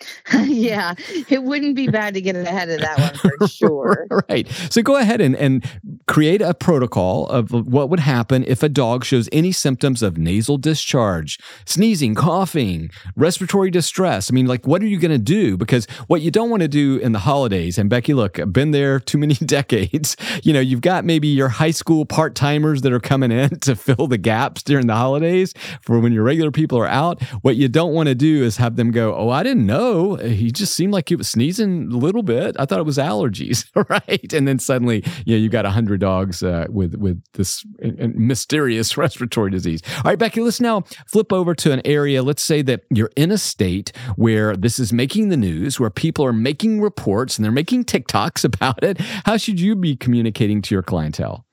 yeah, 0.45 0.95
it 1.29 1.43
wouldn't 1.43 1.77
be 1.77 1.89
bad 1.89 2.15
to 2.15 2.21
get 2.21 2.37
ahead 2.37 2.71
of 2.71 2.81
that 2.81 2.99
one 2.99 3.15
for 3.39 3.47
sure. 3.49 4.07
right. 4.29 4.49
So 4.71 4.83
go 4.83 4.97
ahead 4.97 5.21
and, 5.21 5.37
and 5.37 5.65
create 6.07 6.43
a 6.43 6.55
protocol 6.55 7.27
of 7.27 7.51
what 7.51 7.91
would 7.91 8.01
happen 8.01 8.45
if 8.47 8.63
a 8.63 8.69
dog 8.69 9.05
shows 9.05 9.29
any 9.33 9.53
symptoms 9.53 10.03
of 10.03 10.19
nasal 10.19 10.57
discharge, 10.59 11.39
sneezing, 11.65 12.15
coughing, 12.15 12.91
respiratory 13.17 13.71
distress. 13.71 14.31
I 14.31 14.35
mean, 14.35 14.47
like, 14.47 14.67
what 14.67 14.83
are 14.83 14.87
you 14.87 14.99
going 14.99 15.11
to 15.11 15.19
do? 15.19 15.57
Because 15.57 15.87
what 16.07 16.23
you 16.23 16.31
don't 16.31 16.51
want 16.51 16.63
to 16.63 16.69
do 16.69 16.97
in 16.99 17.13
the 17.13 17.21
holidays, 17.21 17.79
and 17.79 17.91
Beckie, 17.91 18.15
look, 18.15 18.39
I've 18.39 18.53
been 18.53 18.71
there 18.71 19.01
too 19.01 19.19
many 19.19 19.35
decades. 19.35 20.17
You 20.43 20.53
know, 20.53 20.61
you've 20.61 20.81
got 20.81 21.05
maybe 21.05 21.29
your 21.29 21.49
high 21.49 21.71
school 21.71 22.05
part 22.05 22.35
timers 22.35 22.83
that 22.83 22.93
are 22.93 23.01
coming 23.01 23.33
in 23.33 23.59
to 23.61 23.77
fill 23.77 24.07
the 24.07 24.19
gaps 24.19 24.63
during 24.63 24.87
the 24.87 24.95
holidays 24.95 25.55
for 25.83 25.99
when 26.01 26.13
your 26.13 26.23
regular 26.23 26.51
people 26.51 26.79
are 26.79 26.87
out. 26.87 27.23
What 27.43 27.57
you 27.57 27.69
don't 27.69 27.93
want 27.93 28.09
to 28.09 28.15
do 28.15 28.43
is 28.43 28.57
have 28.57 28.77
them 28.77 28.91
go, 28.91 29.15
Oh, 29.15 29.29
I 29.29 29.43
didn't 29.43 29.67
know 29.67 29.90
Uh, 29.91 30.25
he 30.25 30.51
just 30.51 30.75
seemed 30.75 30.93
like 30.93 31.09
he 31.09 31.17
was 31.17 31.29
sneezing 31.29 31.91
a 31.93 31.97
little 31.97 32.23
bit. 32.23 32.57
I 32.59 32.65
thought 32.65 32.79
it 32.79 32.87
was 32.87 32.99
allergies, 32.99 33.67
right? 33.91 34.33
And 34.33 34.47
then 34.47 34.59
suddenly, 34.59 35.05
you 35.25 35.37
know, 35.37 35.43
you 35.43 35.49
got 35.49 35.67
a 35.67 35.71
hundred 35.71 36.01
dogs 36.01 36.43
uh, 36.43 36.67
with 36.69 36.95
with 36.97 37.23
this 37.35 37.65
uh, 37.85 37.89
uh, 37.89 38.09
mysterious 38.15 38.97
respiratory 38.97 39.51
disease. 39.51 39.81
All 39.99 40.11
right, 40.11 40.19
Beckie, 40.19 40.45
let's 40.45 40.61
now 40.61 40.83
flip 41.07 41.33
over 41.33 41.55
to 41.57 41.73
an 41.73 41.83
area. 41.85 42.23
Let's 42.23 42.43
say 42.43 42.63
that 42.63 42.83
you're 42.91 43.11
in 43.17 43.31
a 43.31 43.39
state 43.39 43.93
where 44.17 44.57
this 44.57 44.79
is 44.79 44.93
making 44.93 45.29
the 45.29 45.37
news, 45.37 45.81
where 45.81 45.91
people 45.91 46.25
are 46.25 46.33
making 46.33 46.81
reports 46.81 47.37
and 47.37 47.45
they're 47.45 47.53
making 47.53 47.85
TikToks 47.85 48.45
about 48.55 48.83
it. 48.83 48.99
How 49.25 49.37
should 49.37 49.61
you 49.61 49.77
be 49.77 49.97
communicating 49.97 50.63
to 50.63 50.75
your 50.75 50.83
clientele? 50.83 51.47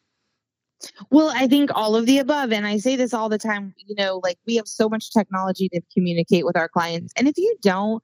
Well, 1.10 1.32
I 1.36 1.48
think 1.48 1.72
all 1.74 1.96
of 1.96 2.06
the 2.06 2.20
above. 2.20 2.52
And 2.52 2.68
I 2.68 2.78
say 2.78 2.96
this 2.96 3.14
all 3.14 3.30
the 3.30 3.38
time, 3.38 3.74
you 3.78 3.96
know, 3.96 4.22
like 4.24 4.38
we 4.46 4.56
have 4.58 4.68
so 4.68 4.88
much 4.88 5.12
technology 5.12 5.70
to 5.70 5.82
communicate 5.94 6.46
with 6.46 6.56
our 6.56 6.70
clients. 6.70 7.14
And 7.18 7.28
if 7.28 7.38
you 7.38 7.56
don't, 7.62 8.04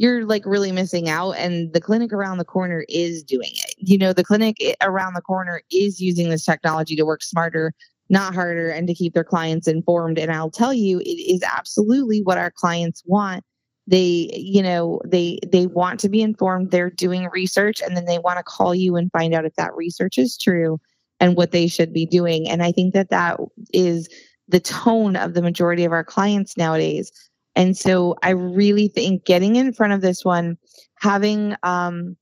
you're 0.00 0.24
like 0.24 0.46
really 0.46 0.72
missing 0.72 1.10
out. 1.10 1.32
And 1.32 1.74
the 1.74 1.80
clinic 1.80 2.10
around 2.10 2.38
the 2.38 2.44
corner 2.46 2.86
is 2.88 3.22
doing 3.22 3.50
it. 3.52 3.74
You 3.76 3.98
know, 3.98 4.14
the 4.14 4.24
clinic 4.24 4.56
eh, 4.62 4.72
around 4.80 5.12
the 5.12 5.20
corner 5.20 5.60
is 5.70 6.00
using 6.00 6.30
this 6.30 6.42
technology 6.42 6.96
to 6.96 7.04
work 7.04 7.22
smarter, 7.22 7.74
not 8.08 8.34
harder, 8.34 8.70
and 8.70 8.88
to 8.88 8.94
keep 8.94 9.12
their 9.12 9.24
clients 9.24 9.68
informed. 9.68 10.18
And 10.18 10.32
I'll 10.32 10.50
tell 10.50 10.72
you, 10.72 11.00
it 11.00 11.04
is 11.04 11.42
absolutely 11.42 12.22
what 12.22 12.38
our 12.38 12.50
clients 12.50 13.02
want 13.04 13.44
they 13.86 14.30
you 14.34 14.62
know 14.62 15.00
they 15.06 15.38
they 15.50 15.66
want 15.66 15.98
to 15.98 16.08
be 16.10 16.20
informed 16.20 16.70
they're 16.70 16.90
doing 16.90 17.28
research 17.32 17.80
and 17.80 17.96
then 17.96 18.04
they 18.04 18.18
want 18.18 18.36
to 18.36 18.42
call 18.42 18.74
you 18.74 18.94
and 18.94 19.10
find 19.10 19.34
out 19.34 19.46
if 19.46 19.54
that 19.54 19.74
research 19.74 20.18
is 20.18 20.36
true 20.36 20.78
and 21.18 21.34
what 21.34 21.50
they 21.50 21.66
should 21.66 21.92
be 21.92 22.04
doing 22.04 22.46
and 22.46 22.62
i 22.62 22.70
think 22.70 22.92
that 22.92 23.08
that 23.08 23.40
is 23.72 24.06
the 24.48 24.60
tone 24.60 25.16
of 25.16 25.32
the 25.32 25.40
majority 25.40 25.84
of 25.84 25.92
our 25.92 26.04
clients 26.04 26.58
nowadays 26.58 27.10
and 27.56 27.76
so 27.76 28.16
I 28.22 28.30
really 28.30 28.88
think 28.88 29.24
getting 29.24 29.56
in 29.56 29.72
front 29.72 29.92
of 29.92 30.00
this 30.00 30.24
one, 30.24 30.56
having 30.96 31.56
um, 31.62 32.16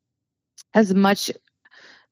as 0.74 0.94
much 0.94 1.30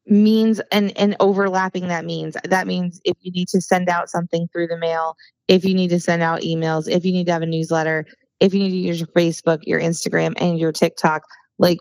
means 0.06 0.60
and 0.70 0.96
and 0.96 1.16
overlapping 1.18 1.88
that 1.88 2.04
means 2.04 2.36
that 2.44 2.66
means 2.66 3.00
if 3.04 3.16
you 3.22 3.32
need 3.32 3.48
to 3.48 3.60
send 3.60 3.88
out 3.88 4.08
something 4.08 4.46
through 4.52 4.68
the 4.68 4.78
mail 4.78 5.16
if 5.48 5.64
you 5.64 5.74
need 5.74 5.88
to 5.88 5.98
send 5.98 6.22
out 6.22 6.42
emails 6.42 6.88
if 6.88 7.04
you 7.04 7.10
need 7.10 7.26
to 7.26 7.32
have 7.32 7.42
a 7.42 7.46
newsletter 7.46 8.06
if 8.38 8.54
you 8.54 8.60
need 8.60 8.70
to 8.70 8.76
use 8.76 9.00
your 9.00 9.08
facebook 9.08 9.58
your 9.62 9.80
instagram 9.80 10.32
and 10.36 10.60
your 10.60 10.70
tiktok 10.70 11.22
like 11.58 11.78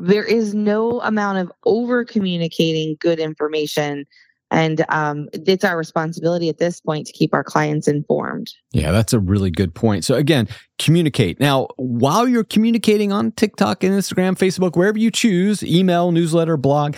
there 0.00 0.24
is 0.24 0.54
no 0.54 1.00
amount 1.02 1.38
of 1.38 1.52
over 1.64 2.04
communicating 2.04 2.96
good 2.98 3.20
information 3.20 4.04
and 4.52 4.84
um, 4.90 5.28
it's 5.32 5.64
our 5.64 5.78
responsibility 5.78 6.50
at 6.50 6.58
this 6.58 6.80
point 6.80 7.06
to 7.06 7.12
keep 7.12 7.32
our 7.32 7.42
clients 7.42 7.88
informed. 7.88 8.52
Yeah, 8.72 8.92
that's 8.92 9.14
a 9.14 9.18
really 9.18 9.50
good 9.50 9.74
point. 9.74 10.04
So, 10.04 10.14
again, 10.14 10.46
communicate. 10.78 11.40
Now, 11.40 11.68
while 11.76 12.28
you're 12.28 12.44
communicating 12.44 13.12
on 13.12 13.32
TikTok 13.32 13.82
and 13.82 13.94
Instagram, 13.94 14.36
Facebook, 14.36 14.76
wherever 14.76 14.98
you 14.98 15.10
choose, 15.10 15.62
email, 15.62 16.12
newsletter, 16.12 16.58
blog, 16.58 16.96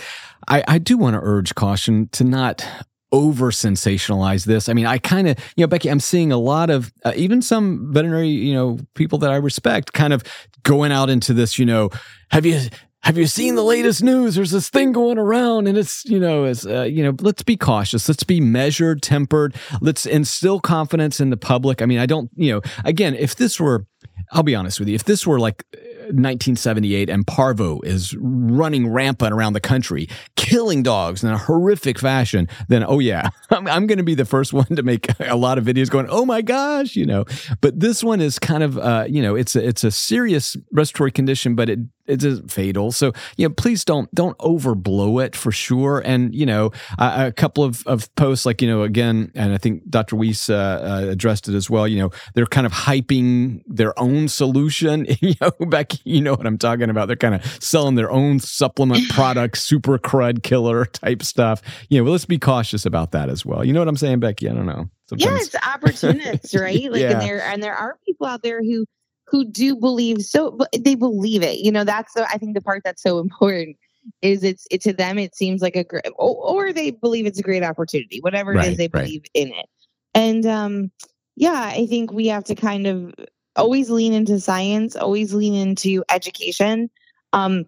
I, 0.49 0.63
I 0.67 0.77
do 0.77 0.97
want 0.97 1.15
to 1.15 1.21
urge 1.23 1.55
caution 1.55 2.09
to 2.11 2.25
not 2.25 2.67
over 3.13 3.51
sensationalize 3.51 4.45
this. 4.45 4.67
I 4.67 4.73
mean, 4.73 4.85
I 4.85 4.97
kind 4.97 5.29
of, 5.29 5.37
you 5.55 5.65
know, 5.65 5.69
Beckie, 5.69 5.89
I'm 5.89 6.01
seeing 6.01 6.33
a 6.33 6.37
lot 6.37 6.69
of 6.69 6.91
uh, 7.05 7.13
even 7.15 7.41
some 7.41 7.93
veterinary, 7.93 8.27
you 8.27 8.53
know, 8.53 8.79
people 8.95 9.17
that 9.19 9.31
I 9.31 9.37
respect 9.37 9.93
kind 9.93 10.11
of 10.11 10.23
going 10.63 10.91
out 10.91 11.09
into 11.09 11.33
this, 11.33 11.57
you 11.57 11.65
know, 11.65 11.89
have 12.31 12.45
you 12.45 12.59
have 13.05 13.19
you 13.19 13.27
seen 13.27 13.53
the 13.53 13.63
latest 13.63 14.01
news? 14.01 14.33
There's 14.33 14.49
this 14.49 14.67
thing 14.67 14.91
going 14.91 15.19
around, 15.19 15.67
and 15.67 15.77
it's 15.77 16.03
you 16.05 16.19
know, 16.19 16.45
it's 16.45 16.65
uh, 16.65 16.81
you 16.83 17.03
know, 17.03 17.15
let's 17.19 17.43
be 17.43 17.55
cautious. 17.55 18.09
Let's 18.09 18.23
be 18.23 18.41
measured, 18.41 19.03
tempered. 19.03 19.53
Let's 19.79 20.07
instill 20.07 20.59
confidence 20.59 21.19
in 21.19 21.29
the 21.29 21.37
public. 21.37 21.83
I 21.83 21.85
mean, 21.85 21.99
I 21.99 22.07
don't, 22.07 22.31
you 22.35 22.51
know, 22.51 22.61
again, 22.83 23.13
if 23.13 23.35
this 23.35 23.59
were, 23.59 23.85
I'll 24.31 24.41
be 24.41 24.55
honest 24.55 24.79
with 24.79 24.89
you, 24.89 24.95
if 24.95 25.03
this 25.03 25.27
were 25.27 25.39
like 25.39 25.63
1978 26.05 27.07
and 27.07 27.27
parvo 27.27 27.79
is 27.81 28.15
running 28.19 28.89
rampant 28.91 29.33
around 29.33 29.53
the 29.53 29.59
country, 29.59 30.09
killing 30.35 30.81
dogs 30.81 31.23
in 31.23 31.29
a 31.29 31.37
horrific 31.37 31.99
fashion, 31.99 32.47
then 32.69 32.83
oh 32.83 32.97
yeah, 32.97 33.29
I'm, 33.51 33.67
I'm 33.67 33.85
going 33.85 33.99
to 33.99 34.03
be 34.03 34.15
the 34.15 34.25
first 34.25 34.51
one 34.51 34.65
to 34.65 34.81
make 34.81 35.07
a 35.19 35.35
lot 35.35 35.59
of 35.59 35.63
videos 35.63 35.91
going, 35.91 36.07
oh 36.09 36.25
my 36.25 36.41
gosh, 36.41 36.95
you 36.95 37.05
know. 37.05 37.25
But 37.61 37.79
this 37.79 38.03
one 38.03 38.19
is 38.19 38.39
kind 38.39 38.63
of, 38.63 38.79
uh, 38.79 39.05
you 39.07 39.21
know, 39.21 39.35
it's 39.35 39.55
a, 39.55 39.63
it's 39.63 39.83
a 39.83 39.91
serious 39.91 40.57
respiratory 40.71 41.11
condition, 41.11 41.53
but 41.53 41.69
it 41.69 41.79
it 42.07 42.23
is 42.23 42.41
fatal. 42.47 42.91
So 42.91 43.13
you 43.37 43.47
know, 43.47 43.53
please 43.53 43.83
don't 43.83 44.13
don't 44.13 44.37
overblow 44.39 45.23
it 45.23 45.35
for 45.35 45.51
sure. 45.51 46.01
And 46.05 46.33
you 46.33 46.45
know, 46.45 46.71
a, 46.97 47.27
a 47.27 47.31
couple 47.31 47.63
of, 47.63 47.85
of 47.87 48.13
posts 48.15 48.45
like 48.45 48.61
you 48.61 48.67
know 48.67 48.83
again, 48.83 49.31
and 49.35 49.53
I 49.53 49.57
think 49.57 49.89
Dr. 49.89 50.15
Weese 50.15 50.49
uh, 50.49 50.55
uh, 50.55 51.09
addressed 51.09 51.47
it 51.47 51.55
as 51.55 51.69
well. 51.69 51.87
You 51.87 51.99
know, 51.99 52.11
they're 52.33 52.45
kind 52.45 52.65
of 52.65 52.73
hyping 52.73 53.61
their 53.67 53.97
own 53.99 54.27
solution. 54.27 55.05
you 55.21 55.33
know, 55.41 55.51
Beckie, 55.51 56.01
you 56.03 56.21
know 56.21 56.33
what 56.33 56.45
I'm 56.45 56.57
talking 56.57 56.89
about. 56.89 57.07
They're 57.07 57.15
kind 57.15 57.35
of 57.35 57.63
selling 57.63 57.95
their 57.95 58.11
own 58.11 58.39
supplement 58.39 59.09
product, 59.09 59.57
super 59.57 59.97
crud 59.97 60.43
killer 60.43 60.85
type 60.85 61.23
stuff. 61.23 61.61
You 61.89 61.99
know, 61.99 62.05
well, 62.05 62.13
let's 62.13 62.25
be 62.25 62.39
cautious 62.39 62.85
about 62.85 63.11
that 63.11 63.29
as 63.29 63.45
well. 63.45 63.63
You 63.63 63.73
know 63.73 63.79
what 63.79 63.87
I'm 63.87 63.97
saying, 63.97 64.21
Beckie? 64.21 64.49
I 64.49 64.53
don't 64.53 64.65
know. 64.65 64.89
Sometimes. 65.07 65.31
Yeah, 65.31 65.37
it's 65.37 65.55
opportunists, 65.67 66.55
right? 66.59 66.91
Like, 66.91 67.01
yeah. 67.01 67.11
and 67.11 67.21
there 67.21 67.43
and 67.43 67.61
there 67.61 67.75
are 67.75 67.97
people 68.05 68.25
out 68.25 68.41
there 68.41 68.61
who 68.63 68.85
who 69.27 69.45
do 69.45 69.75
believe 69.75 70.21
so, 70.21 70.51
but 70.51 70.69
they 70.77 70.95
believe 70.95 71.43
it. 71.43 71.59
You 71.59 71.71
know, 71.71 71.83
that's 71.83 72.13
the 72.13 72.27
I 72.29 72.37
think 72.37 72.53
the 72.53 72.61
part 72.61 72.81
that's 72.83 73.01
so 73.01 73.19
important 73.25 73.77
is 74.21 74.43
it's 74.43 74.67
it 74.69 74.81
to 74.81 74.93
them 74.93 75.17
it 75.17 75.35
seems 75.35 75.61
like 75.61 75.75
a 75.75 75.83
great 75.83 76.05
or, 76.17 76.35
or 76.35 76.73
they 76.73 76.91
believe 76.91 77.25
it's 77.25 77.39
a 77.39 77.43
great 77.43 77.63
opportunity, 77.63 78.19
whatever 78.21 78.53
it 78.53 78.57
right, 78.57 78.71
is 78.71 78.77
they 78.77 78.87
believe 78.87 79.23
in 79.33 79.49
it. 79.49 79.65
And 80.13 80.45
um, 80.45 80.91
yeah, 81.35 81.71
I 81.73 81.85
think 81.87 82.13
we 82.13 82.27
have 82.27 82.43
to 82.45 82.55
kind 82.55 82.87
of 82.87 83.13
always 83.55 83.89
lean 83.89 84.13
into 84.13 84.39
science, 84.39 84.95
always 84.95 85.33
lean 85.33 85.53
into 85.53 86.03
education. 86.09 86.89
Um, 87.33 87.65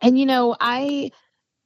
and 0.00 0.18
you 0.18 0.26
know, 0.26 0.56
I 0.60 1.10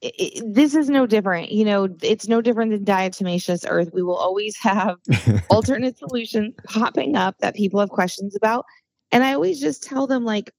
it, 0.03 0.43
this 0.53 0.75
is 0.75 0.89
no 0.89 1.05
different. 1.05 1.51
You 1.51 1.65
know, 1.65 1.87
it's 2.01 2.27
no 2.27 2.41
different 2.41 2.71
than 2.71 2.83
diatomaceous 2.83 3.65
earth. 3.67 3.91
We 3.93 4.03
will 4.03 4.17
always 4.17 4.57
have 4.57 4.97
alternate 5.49 5.97
solutions 5.97 6.53
popping 6.65 7.15
up 7.15 7.37
that 7.39 7.55
people 7.55 7.79
have 7.79 7.89
questions 7.89 8.35
about. 8.35 8.65
And 9.13 9.23
I 9.23 9.33
always 9.33 9.61
just 9.61 9.83
tell 9.83 10.07
them, 10.07 10.25
like, 10.25 10.51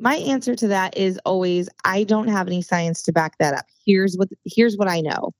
my 0.00 0.14
answer 0.16 0.54
to 0.54 0.68
that 0.68 0.96
is 0.96 1.18
always, 1.26 1.68
I 1.84 2.04
don't 2.04 2.28
have 2.28 2.46
any 2.46 2.62
science 2.62 3.02
to 3.02 3.12
back 3.12 3.36
that 3.38 3.54
up. 3.54 3.66
Here's 3.84 4.16
what 4.16 4.28
here's 4.44 4.76
what 4.76 4.88
I 4.88 5.00
know. 5.00 5.32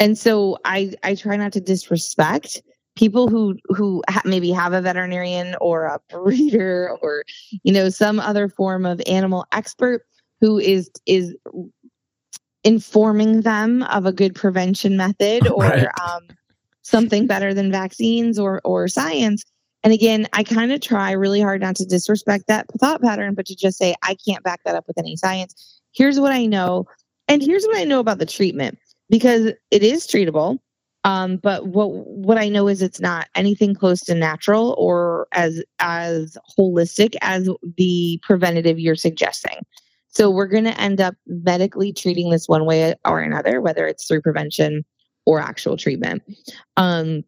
And 0.00 0.18
so 0.18 0.58
I 0.64 0.92
I 1.04 1.14
try 1.14 1.36
not 1.36 1.52
to 1.52 1.60
disrespect 1.60 2.60
people 2.96 3.28
who 3.28 3.56
who 3.68 4.02
ha- 4.10 4.22
maybe 4.24 4.50
have 4.50 4.72
a 4.72 4.82
veterinarian 4.82 5.54
or 5.60 5.84
a 5.84 6.00
breeder 6.10 6.96
or 7.00 7.24
you 7.62 7.72
know 7.72 7.88
some 7.88 8.18
other 8.18 8.48
form 8.48 8.84
of 8.84 9.00
animal 9.06 9.46
expert 9.52 10.02
who 10.40 10.58
is 10.58 10.90
is 11.06 11.36
informing 12.64 13.42
them 13.42 13.84
of 13.84 14.06
a 14.06 14.12
good 14.12 14.34
prevention 14.34 14.96
method 14.96 15.46
or 15.52 15.62
right. 15.62 15.86
um, 16.02 16.26
something 16.82 17.28
better 17.28 17.54
than 17.54 17.70
vaccines 17.70 18.38
or 18.38 18.60
or 18.64 18.88
science. 18.88 19.44
And 19.82 19.92
again, 19.92 20.26
I 20.32 20.42
kind 20.44 20.72
of 20.72 20.80
try 20.80 21.12
really 21.12 21.40
hard 21.40 21.60
not 21.60 21.76
to 21.76 21.84
disrespect 21.84 22.44
that 22.48 22.66
thought 22.78 23.02
pattern, 23.02 23.34
but 23.34 23.46
to 23.46 23.56
just 23.56 23.78
say, 23.78 23.94
I 24.02 24.16
can't 24.26 24.42
back 24.42 24.60
that 24.64 24.74
up 24.74 24.84
with 24.86 24.98
any 24.98 25.16
science. 25.16 25.80
Here's 25.92 26.20
what 26.20 26.32
I 26.32 26.46
know. 26.46 26.86
And 27.28 27.42
here's 27.42 27.64
what 27.64 27.76
I 27.76 27.84
know 27.84 28.00
about 28.00 28.18
the 28.18 28.26
treatment 28.26 28.78
because 29.08 29.52
it 29.70 29.82
is 29.82 30.06
treatable. 30.06 30.58
Um, 31.04 31.38
but 31.38 31.68
what 31.68 31.90
what 31.90 32.36
I 32.36 32.50
know 32.50 32.68
is 32.68 32.82
it's 32.82 33.00
not 33.00 33.28
anything 33.34 33.74
close 33.74 34.00
to 34.02 34.14
natural 34.14 34.74
or 34.76 35.28
as 35.32 35.62
as 35.78 36.36
holistic 36.58 37.16
as 37.22 37.48
the 37.78 38.20
preventative 38.22 38.78
you're 38.78 38.96
suggesting. 38.96 39.64
So 40.08 40.28
we're 40.30 40.48
going 40.48 40.64
to 40.64 40.78
end 40.78 41.00
up 41.00 41.14
medically 41.26 41.92
treating 41.92 42.30
this 42.30 42.48
one 42.48 42.66
way 42.66 42.94
or 43.06 43.20
another, 43.20 43.60
whether 43.60 43.86
it's 43.86 44.06
through 44.06 44.22
prevention 44.22 44.84
or 45.24 45.40
actual 45.40 45.76
treatment. 45.76 46.22
Um, 46.76 47.22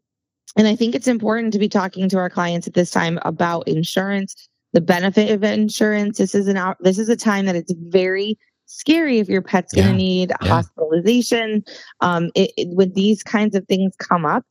and 0.56 0.66
I 0.66 0.76
think 0.76 0.94
it's 0.94 1.08
important 1.08 1.52
to 1.52 1.58
be 1.58 1.68
talking 1.68 2.08
to 2.08 2.18
our 2.18 2.30
clients 2.30 2.66
at 2.66 2.74
this 2.74 2.90
time 2.90 3.18
about 3.22 3.66
insurance, 3.68 4.48
the 4.72 4.80
benefit 4.80 5.30
of 5.30 5.42
insurance. 5.42 6.18
This 6.18 6.34
is 6.34 6.48
an 6.48 6.74
this 6.80 6.98
is 6.98 7.08
a 7.08 7.16
time 7.16 7.46
that 7.46 7.56
it's 7.56 7.72
very 7.88 8.38
scary 8.66 9.18
if 9.18 9.28
your 9.28 9.42
pet's 9.42 9.74
going 9.74 9.88
to 9.88 9.94
need 9.94 10.32
yeah. 10.42 10.48
hospitalization. 10.48 11.64
Um, 12.00 12.30
it, 12.34 12.52
it, 12.56 12.68
when 12.70 12.92
these 12.92 13.22
kinds 13.22 13.54
of 13.54 13.66
things 13.66 13.94
come 13.96 14.24
up, 14.24 14.44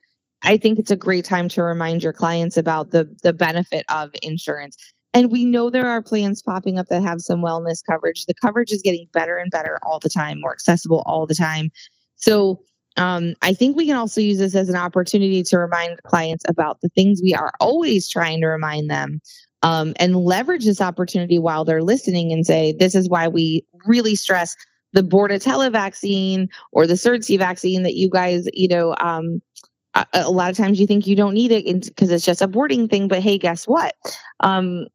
I 0.43 0.57
think 0.57 0.79
it's 0.79 0.91
a 0.91 0.95
great 0.95 1.25
time 1.25 1.49
to 1.49 1.63
remind 1.63 2.03
your 2.03 2.13
clients 2.13 2.57
about 2.57 2.91
the 2.91 3.07
the 3.21 3.33
benefit 3.33 3.85
of 3.89 4.09
insurance. 4.23 4.77
And 5.13 5.29
we 5.31 5.43
know 5.43 5.69
there 5.69 5.89
are 5.89 6.01
plans 6.01 6.41
popping 6.41 6.79
up 6.79 6.87
that 6.87 7.03
have 7.03 7.19
some 7.19 7.41
wellness 7.41 7.83
coverage. 7.85 8.25
The 8.25 8.33
coverage 8.33 8.71
is 8.71 8.81
getting 8.81 9.07
better 9.11 9.37
and 9.37 9.51
better 9.51 9.77
all 9.83 9.99
the 9.99 10.09
time, 10.09 10.39
more 10.39 10.53
accessible 10.53 11.03
all 11.05 11.27
the 11.27 11.35
time. 11.35 11.69
So 12.15 12.63
um, 12.97 13.35
I 13.41 13.53
think 13.53 13.77
we 13.77 13.85
can 13.85 13.95
also 13.95 14.21
use 14.21 14.37
this 14.37 14.55
as 14.55 14.69
an 14.69 14.75
opportunity 14.75 15.43
to 15.43 15.57
remind 15.57 16.01
clients 16.03 16.43
about 16.47 16.81
the 16.81 16.89
things 16.89 17.21
we 17.21 17.33
are 17.33 17.51
always 17.59 18.09
trying 18.09 18.41
to 18.41 18.47
remind 18.47 18.89
them 18.89 19.21
um, 19.63 19.93
and 19.97 20.17
leverage 20.17 20.65
this 20.65 20.81
opportunity 20.81 21.39
while 21.39 21.63
they're 21.63 21.83
listening 21.83 22.31
and 22.31 22.45
say, 22.45 22.73
this 22.73 22.95
is 22.95 23.09
why 23.09 23.27
we 23.27 23.63
really 23.85 24.15
stress 24.15 24.55
the 24.93 25.03
Bordetella 25.03 25.71
vaccine 25.71 26.49
or 26.71 26.85
the 26.85 26.95
CIRDC 26.95 27.37
vaccine 27.37 27.83
that 27.83 27.95
you 27.95 28.09
guys, 28.09 28.47
you 28.53 28.67
know, 28.67 28.95
um, 28.99 29.41
a, 29.93 30.05
a, 30.13 30.31
lot 30.31 30.51
of 30.51 30.57
times 30.57 30.79
you 30.79 30.87
think 30.87 31.07
you 31.07 31.15
don't 31.15 31.33
need 31.33 31.51
it 31.51 31.85
because 31.85 32.11
it's 32.11 32.25
just 32.25 32.41
a 32.41 32.47
boarding 32.47 32.87
thing. 32.87 33.07
But 33.07 33.21
hey, 33.21 33.37
guess 33.37 33.67
what? 33.67 33.95
Um, 34.41 34.87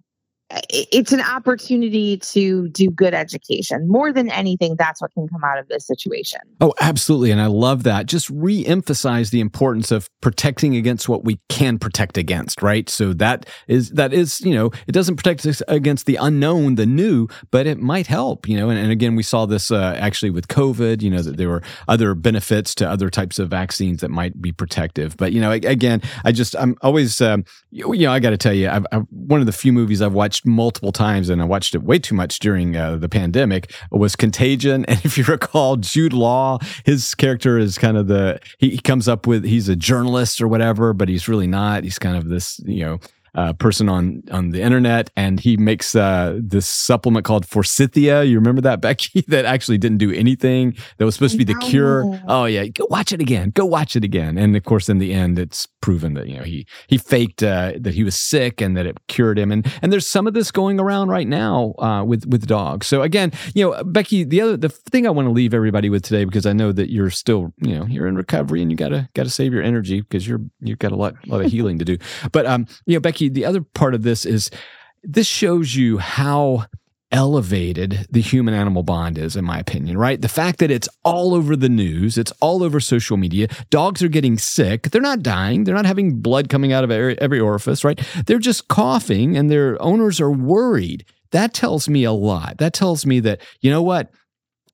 it's 0.50 1.12
an 1.12 1.20
opportunity 1.20 2.18
to 2.18 2.68
do 2.68 2.90
good 2.90 3.14
education. 3.14 3.88
More 3.88 4.12
than 4.12 4.30
anything 4.30 4.76
that's 4.76 5.02
what 5.02 5.12
can 5.12 5.26
come 5.28 5.42
out 5.42 5.58
of 5.58 5.66
this 5.68 5.86
situation. 5.86 6.40
Oh 6.60 6.72
absolutely. 6.80 7.30
And 7.30 7.40
i 7.40 7.46
love 7.46 7.82
that. 7.82 8.06
Just 8.06 8.30
re-emphasize 8.30 9.30
the 9.30 9.40
importance 9.40 9.90
of 9.90 10.08
protecting 10.20 10.76
against 10.76 11.08
what 11.08 11.24
we 11.24 11.40
can 11.48 11.78
protect 11.78 12.16
against 12.16 12.62
right? 12.62 12.88
So 12.88 13.12
that 13.14 13.46
is 13.66 13.90
that 13.90 14.12
is 14.12 14.40
you 14.40 14.54
know 14.54 14.70
it 14.86 14.92
doesn't 14.92 15.16
protect 15.16 15.44
us 15.46 15.62
against 15.66 16.06
the 16.06 16.16
unknown 16.16 16.76
the 16.76 16.86
new 16.86 17.26
but 17.50 17.66
it 17.66 17.78
might 17.78 18.06
help 18.06 18.48
you 18.48 18.56
know? 18.56 18.70
And, 18.70 18.78
and 18.78 18.92
again 18.92 19.16
we 19.16 19.22
saw 19.22 19.46
this 19.46 19.70
uh, 19.70 19.96
actually 19.98 20.30
with 20.30 20.48
covid 20.48 21.02
you 21.02 21.10
know 21.10 21.22
that 21.22 21.36
there 21.36 21.48
were 21.48 21.62
other 21.88 22.14
benefits 22.14 22.74
to 22.76 22.88
other 22.88 23.10
types 23.10 23.38
of 23.38 23.48
vaccines 23.48 24.00
that 24.00 24.10
might 24.10 24.40
be 24.40 24.52
protective. 24.52 25.16
But 25.16 25.32
you 25.32 25.40
know 25.40 25.50
again 25.50 26.02
i 26.24 26.30
just 26.30 26.54
i'm 26.56 26.76
always 26.82 27.20
um, 27.20 27.44
you 27.70 28.06
know 28.06 28.12
i 28.12 28.20
got 28.20 28.30
to 28.30 28.36
tell 28.36 28.52
you 28.52 28.68
I've, 28.68 28.86
I've, 28.92 29.06
one 29.10 29.40
of 29.40 29.46
the 29.46 29.52
few 29.52 29.72
movies 29.72 30.00
i've 30.02 30.12
watched 30.12 30.35
watched 30.36 30.46
multiple 30.46 30.92
times, 30.92 31.30
and 31.30 31.40
I 31.40 31.44
watched 31.44 31.74
it 31.74 31.82
way 31.82 31.98
too 31.98 32.14
much 32.14 32.38
during 32.38 32.76
uh, 32.76 32.96
the 32.96 33.08
pandemic. 33.08 33.72
Was 33.90 34.16
Contagion, 34.16 34.84
and 34.88 35.04
if 35.04 35.16
you 35.16 35.24
recall, 35.24 35.76
Jude 35.76 36.12
Law, 36.12 36.58
his 36.84 37.14
character 37.14 37.58
is 37.58 37.78
kind 37.78 37.96
of 37.96 38.08
the 38.08 38.40
he, 38.58 38.70
he 38.70 38.78
comes 38.78 39.08
up 39.08 39.26
with 39.26 39.44
he's 39.44 39.68
a 39.68 39.76
journalist 39.76 40.40
or 40.40 40.48
whatever, 40.48 40.92
but 40.92 41.08
he's 41.08 41.28
really 41.28 41.46
not. 41.46 41.84
He's 41.84 41.98
kind 41.98 42.16
of 42.16 42.28
this 42.28 42.60
you 42.64 42.84
know 42.84 42.98
uh, 43.36 43.52
person 43.52 43.88
on 43.88 44.22
on 44.30 44.50
the 44.50 44.62
internet, 44.62 45.10
and 45.16 45.38
he 45.38 45.56
makes 45.56 45.94
uh, 45.94 46.38
this 46.42 46.66
supplement 46.66 47.24
called 47.24 47.46
Forsythia. 47.46 48.24
You 48.24 48.36
remember 48.36 48.62
that, 48.62 48.80
Beckie? 48.86 49.24
that 49.26 49.44
actually 49.44 49.78
didn't 49.78 49.98
do 49.98 50.10
anything. 50.12 50.74
That 50.98 51.04
was 51.04 51.14
supposed 51.14 51.32
to 51.32 51.38
be 51.38 51.44
the 51.44 51.58
cure. 51.60 52.20
Oh 52.26 52.46
yeah, 52.46 52.66
go 52.66 52.86
watch 52.90 53.12
it 53.12 53.20
again. 53.20 53.50
Go 53.50 53.66
watch 53.66 53.94
it 53.96 54.04
again. 54.04 54.38
And 54.38 54.56
of 54.56 54.64
course, 54.64 54.88
in 54.88 54.98
the 54.98 55.12
end, 55.12 55.38
it's 55.38 55.66
proven 55.80 56.14
that 56.14 56.28
you 56.28 56.38
know 56.38 56.42
he 56.42 56.66
he 56.88 56.98
faked 56.98 57.42
uh, 57.42 57.74
that 57.78 57.94
he 57.94 58.04
was 58.04 58.16
sick 58.16 58.60
and 58.60 58.76
that 58.76 58.86
it 58.86 58.98
cured 59.08 59.38
him. 59.38 59.52
And 59.52 59.70
and 59.82 59.92
there's 59.92 60.06
some 60.06 60.26
of 60.26 60.34
this 60.34 60.50
going 60.50 60.80
around 60.80 61.10
right 61.10 61.28
now 61.28 61.74
uh, 61.78 62.04
with 62.04 62.26
with 62.26 62.46
dogs. 62.46 62.86
So 62.86 63.02
again, 63.02 63.32
you 63.54 63.64
know, 63.64 63.82
Beckie, 63.84 64.28
the 64.28 64.40
other 64.40 64.56
the 64.56 64.68
thing 64.68 65.06
I 65.06 65.10
want 65.10 65.26
to 65.26 65.32
leave 65.32 65.52
everybody 65.52 65.90
with 65.90 66.02
today 66.02 66.24
because 66.24 66.46
I 66.46 66.52
know 66.52 66.72
that 66.72 66.90
you're 66.90 67.10
still 67.10 67.52
you 67.58 67.78
know 67.78 67.86
you're 67.86 68.06
in 68.06 68.16
recovery 68.16 68.62
and 68.62 68.70
you 68.70 68.76
gotta 68.76 69.08
gotta 69.14 69.30
save 69.30 69.52
your 69.52 69.62
energy 69.62 70.00
because 70.00 70.26
you're 70.26 70.40
you've 70.60 70.78
got 70.78 70.92
a 70.92 70.96
lot 70.96 71.14
a 71.26 71.28
lot 71.28 71.44
of 71.44 71.50
healing 71.50 71.78
to 71.78 71.84
do. 71.84 71.98
But 72.32 72.46
um, 72.46 72.66
you 72.86 72.94
know, 72.94 73.00
Beckie 73.00 73.25
the 73.28 73.44
other 73.44 73.60
part 73.62 73.94
of 73.94 74.02
this 74.02 74.24
is 74.24 74.50
this 75.02 75.26
shows 75.26 75.74
you 75.74 75.98
how 75.98 76.66
elevated 77.12 78.06
the 78.10 78.20
human 78.20 78.52
animal 78.52 78.82
bond 78.82 79.16
is, 79.16 79.36
in 79.36 79.44
my 79.44 79.58
opinion, 79.58 79.96
right? 79.96 80.20
The 80.20 80.28
fact 80.28 80.58
that 80.58 80.70
it's 80.70 80.88
all 81.04 81.34
over 81.34 81.54
the 81.54 81.68
news, 81.68 82.18
it's 82.18 82.32
all 82.40 82.62
over 82.62 82.80
social 82.80 83.16
media. 83.16 83.48
Dogs 83.70 84.02
are 84.02 84.08
getting 84.08 84.38
sick. 84.38 84.90
They're 84.90 85.00
not 85.00 85.22
dying. 85.22 85.64
They're 85.64 85.74
not 85.74 85.86
having 85.86 86.20
blood 86.20 86.48
coming 86.48 86.72
out 86.72 86.84
of 86.84 86.90
every, 86.90 87.18
every 87.20 87.40
orifice, 87.40 87.84
right? 87.84 88.00
They're 88.26 88.38
just 88.38 88.68
coughing 88.68 89.36
and 89.36 89.50
their 89.50 89.80
owners 89.80 90.20
are 90.20 90.30
worried. 90.30 91.04
That 91.30 91.54
tells 91.54 91.88
me 91.88 92.04
a 92.04 92.12
lot. 92.12 92.58
That 92.58 92.72
tells 92.72 93.06
me 93.06 93.20
that, 93.20 93.40
you 93.60 93.70
know 93.70 93.82
what? 93.82 94.10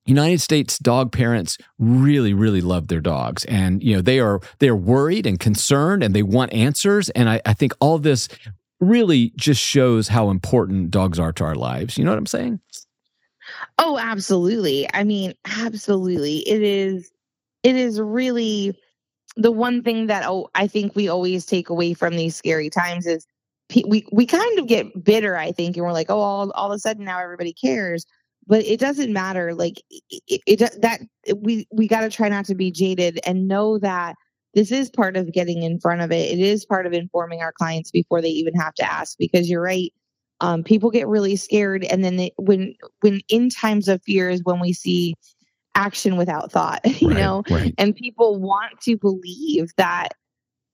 United 0.04 0.40
States 0.40 0.78
dog 0.78 1.12
parents 1.12 1.58
really, 1.78 2.34
really 2.34 2.60
love 2.60 2.88
their 2.88 3.00
dogs, 3.00 3.44
and 3.44 3.82
you 3.82 3.94
know 3.94 4.02
they 4.02 4.18
are 4.18 4.40
they 4.58 4.68
are 4.68 4.76
worried 4.76 5.26
and 5.26 5.38
concerned, 5.38 6.02
and 6.02 6.14
they 6.14 6.22
want 6.22 6.52
answers. 6.52 7.08
And 7.10 7.28
I, 7.28 7.40
I 7.46 7.54
think 7.54 7.72
all 7.80 7.98
this 7.98 8.28
really 8.80 9.32
just 9.36 9.60
shows 9.60 10.08
how 10.08 10.30
important 10.30 10.90
dogs 10.90 11.20
are 11.20 11.32
to 11.34 11.44
our 11.44 11.54
lives. 11.54 11.96
You 11.96 12.04
know 12.04 12.10
what 12.10 12.18
I'm 12.18 12.26
saying? 12.26 12.60
Oh, 13.78 13.96
absolutely. 13.98 14.88
I 14.92 15.04
mean, 15.04 15.34
absolutely. 15.46 16.38
It 16.48 16.62
is. 16.62 17.10
It 17.62 17.76
is 17.76 18.00
really 18.00 18.76
the 19.36 19.52
one 19.52 19.84
thing 19.84 20.08
that 20.08 20.24
oh, 20.26 20.50
I 20.56 20.66
think 20.66 20.96
we 20.96 21.08
always 21.08 21.46
take 21.46 21.68
away 21.68 21.94
from 21.94 22.16
these 22.16 22.34
scary 22.34 22.70
times 22.70 23.06
is 23.06 23.24
we 23.86 24.04
we 24.10 24.26
kind 24.26 24.58
of 24.58 24.66
get 24.66 25.04
bitter. 25.04 25.36
I 25.36 25.52
think, 25.52 25.76
and 25.76 25.86
we're 25.86 25.92
like, 25.92 26.10
oh, 26.10 26.18
all 26.18 26.50
all 26.50 26.72
of 26.72 26.74
a 26.74 26.78
sudden 26.80 27.04
now 27.04 27.20
everybody 27.20 27.52
cares 27.52 28.04
but 28.46 28.64
it 28.64 28.80
doesn't 28.80 29.12
matter 29.12 29.54
like 29.54 29.82
it, 30.10 30.40
it 30.46 30.80
that 30.82 31.00
we 31.36 31.66
we 31.72 31.86
got 31.88 32.00
to 32.02 32.10
try 32.10 32.28
not 32.28 32.44
to 32.46 32.54
be 32.54 32.70
jaded 32.70 33.20
and 33.26 33.48
know 33.48 33.78
that 33.78 34.16
this 34.54 34.70
is 34.70 34.90
part 34.90 35.16
of 35.16 35.32
getting 35.32 35.62
in 35.62 35.78
front 35.80 36.00
of 36.00 36.10
it 36.12 36.30
it 36.30 36.38
is 36.38 36.64
part 36.66 36.86
of 36.86 36.92
informing 36.92 37.40
our 37.40 37.52
clients 37.52 37.90
before 37.90 38.20
they 38.20 38.28
even 38.28 38.54
have 38.54 38.74
to 38.74 38.84
ask 38.84 39.16
because 39.18 39.48
you're 39.48 39.62
right 39.62 39.92
um, 40.40 40.64
people 40.64 40.90
get 40.90 41.06
really 41.06 41.36
scared 41.36 41.84
and 41.84 42.04
then 42.04 42.16
they, 42.16 42.32
when 42.36 42.74
when 43.00 43.20
in 43.28 43.48
times 43.48 43.88
of 43.88 44.02
fear 44.02 44.28
is 44.28 44.42
when 44.44 44.60
we 44.60 44.72
see 44.72 45.14
action 45.74 46.16
without 46.16 46.50
thought 46.50 46.80
you 47.00 47.14
Right, 47.14 47.14
know 47.14 47.42
right. 47.48 47.74
and 47.78 47.94
people 47.94 48.40
want 48.40 48.80
to 48.82 48.96
believe 48.96 49.70
that 49.76 50.08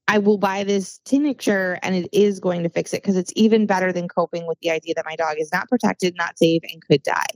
i 0.09 0.19
will 0.19 0.39
buy 0.39 0.65
this 0.65 0.99
tincture 1.05 1.79
and 1.83 1.95
it 1.95 2.09
is 2.13 2.41
going 2.41 2.63
to 2.63 2.71
fix 2.71 2.95
it 2.95 3.03
because 3.03 3.17
it's 3.17 3.33
even 3.37 3.67
better 3.67 3.93
than 3.93 4.09
coping 4.09 4.47
with 4.47 4.59
the 4.63 4.71
idea 4.71 4.95
that 4.97 5.05
my 5.07 5.17
dog 5.17 5.37
is 5.39 5.51
not 5.53 5.69
protected 5.69 6.15
not 6.17 6.39
safe 6.39 6.63
and 6.73 6.83
could 6.87 7.03
die 7.03 7.27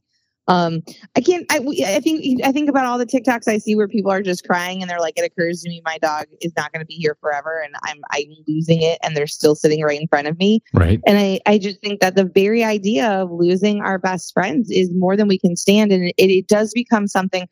um 0.48 0.82
i 1.16 1.20
can't 1.20 1.46
i, 1.50 1.58
I 1.58 2.00
think 2.00 2.42
i 2.44 2.52
think 2.52 2.68
about 2.68 2.84
all 2.84 2.98
the 2.98 3.06
tiktoks 3.06 3.48
i 3.48 3.58
see 3.58 3.74
where 3.76 3.88
people 3.88 4.10
are 4.10 4.22
just 4.22 4.44
crying 4.44 4.82
and 4.82 4.90
they're 4.90 5.00
like 5.00 5.14
it 5.16 5.24
occurs 5.24 5.62
to 5.62 5.68
me 5.68 5.80
my 5.84 5.98
dog 5.98 6.26
is 6.40 6.52
not 6.56 6.72
going 6.72 6.80
to 6.80 6.86
be 6.86 6.94
here 6.94 7.16
forever 7.20 7.60
and 7.64 7.74
i'm 7.84 8.00
i'm 8.10 8.34
losing 8.48 8.82
it 8.82 8.98
and 9.02 9.16
they're 9.16 9.26
still 9.26 9.54
sitting 9.54 9.82
right 9.82 10.00
in 10.00 10.08
front 10.08 10.26
of 10.26 10.36
me 10.38 10.60
Right. 10.74 11.00
and 11.06 11.18
I, 11.18 11.40
I 11.46 11.58
just 11.58 11.80
think 11.80 12.00
that 12.00 12.16
the 12.16 12.24
very 12.24 12.64
idea 12.64 13.08
of 13.10 13.30
losing 13.30 13.80
our 13.80 13.98
best 13.98 14.32
friends 14.32 14.70
is 14.70 14.90
more 14.92 15.16
than 15.16 15.28
we 15.28 15.38
can 15.38 15.56
stand. 15.56 15.92
And 15.92 16.04
it, 16.04 16.14
it 16.18 16.48
does 16.48 16.72
become 16.72 17.06
something 17.08 17.48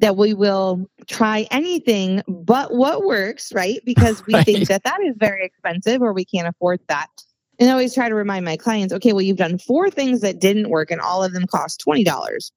that 0.00 0.16
we 0.16 0.34
will 0.34 0.86
try 1.06 1.46
anything 1.50 2.22
but 2.28 2.74
what 2.74 3.04
works, 3.04 3.52
right? 3.52 3.80
Because 3.84 4.22
we 4.26 4.34
Right. 4.36 4.44
think 4.44 4.68
that 4.68 4.84
that 4.84 5.00
is 5.02 5.14
very 5.18 5.44
expensive 5.44 6.02
or 6.02 6.12
we 6.12 6.24
can't 6.24 6.48
afford 6.48 6.80
that. 6.88 7.08
And 7.58 7.68
I 7.68 7.72
always 7.72 7.94
try 7.94 8.08
to 8.08 8.14
remind 8.14 8.44
my 8.44 8.56
clients, 8.56 8.94
okay, 8.94 9.12
well, 9.12 9.22
you've 9.22 9.36
done 9.36 9.58
four 9.58 9.90
things 9.90 10.20
that 10.20 10.38
didn't 10.38 10.70
work 10.70 10.90
and 10.90 11.00
all 11.00 11.24
of 11.24 11.32
them 11.32 11.46
cost 11.46 11.82
$20. 11.86 12.50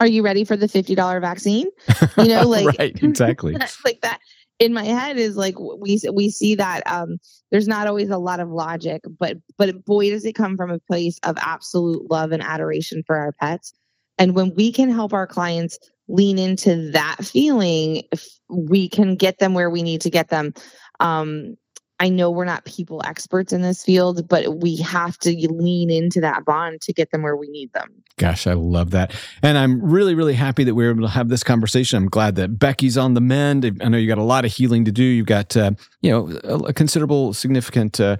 Are 0.00 0.06
you 0.06 0.22
ready 0.22 0.44
for 0.44 0.56
the 0.56 0.66
$50 0.66 1.20
vaccine? 1.20 1.68
You 2.16 2.28
know, 2.28 2.46
like, 2.48 2.66
right. 2.78 3.02
Exactly. 3.02 3.56
like 3.84 4.00
that 4.02 4.20
in 4.58 4.72
my 4.72 4.84
head 4.84 5.16
is 5.16 5.36
like 5.36 5.58
we 5.58 6.00
we 6.12 6.30
see 6.30 6.54
that 6.54 6.86
um 6.86 7.18
there's 7.50 7.68
not 7.68 7.86
always 7.86 8.10
a 8.10 8.18
lot 8.18 8.40
of 8.40 8.48
logic 8.48 9.02
but 9.18 9.36
but 9.58 9.84
boy 9.84 10.10
does 10.10 10.24
it 10.24 10.34
come 10.34 10.56
from 10.56 10.70
a 10.70 10.78
place 10.78 11.18
of 11.24 11.36
absolute 11.40 12.08
love 12.10 12.32
and 12.32 12.42
adoration 12.42 13.02
for 13.06 13.16
our 13.16 13.32
pets 13.32 13.72
and 14.18 14.34
when 14.34 14.54
we 14.54 14.70
can 14.70 14.90
help 14.90 15.12
our 15.12 15.26
clients 15.26 15.78
lean 16.06 16.38
into 16.38 16.90
that 16.92 17.16
feeling 17.24 18.02
if 18.12 18.26
we 18.48 18.88
can 18.88 19.16
get 19.16 19.38
them 19.38 19.54
where 19.54 19.70
we 19.70 19.82
need 19.82 20.00
to 20.00 20.10
get 20.10 20.28
them 20.28 20.52
um 21.00 21.56
I 22.00 22.08
know 22.08 22.30
we're 22.30 22.44
not 22.44 22.64
people 22.64 23.00
experts 23.04 23.52
in 23.52 23.62
this 23.62 23.84
field, 23.84 24.26
but 24.28 24.60
we 24.60 24.76
have 24.78 25.16
to 25.18 25.30
lean 25.30 25.90
into 25.90 26.20
that 26.20 26.44
bond 26.44 26.80
to 26.82 26.92
get 26.92 27.10
them 27.12 27.22
where 27.22 27.36
we 27.36 27.48
need 27.48 27.72
them. 27.72 27.88
Gosh, 28.16 28.46
I 28.46 28.54
love 28.54 28.90
that. 28.90 29.14
And 29.42 29.56
I'm 29.56 29.80
really, 29.80 30.14
really 30.14 30.34
happy 30.34 30.64
that 30.64 30.74
we 30.74 30.84
were 30.84 30.90
able 30.90 31.02
to 31.02 31.08
have 31.08 31.28
this 31.28 31.44
conversation. 31.44 31.96
I'm 31.96 32.08
glad 32.08 32.34
that 32.36 32.58
Beckie's 32.58 32.98
on 32.98 33.14
the 33.14 33.20
mend. 33.20 33.78
I 33.80 33.88
know 33.88 33.96
you 33.96 34.08
got 34.08 34.18
a 34.18 34.24
lot 34.24 34.44
of 34.44 34.52
healing 34.52 34.84
to 34.86 34.92
do. 34.92 35.04
You've 35.04 35.26
got, 35.26 35.56
uh, 35.56 35.72
you 36.00 36.10
know, 36.10 36.38
a, 36.44 36.56
a 36.56 36.72
considerable, 36.72 37.32
significant 37.32 38.00
uh, 38.00 38.16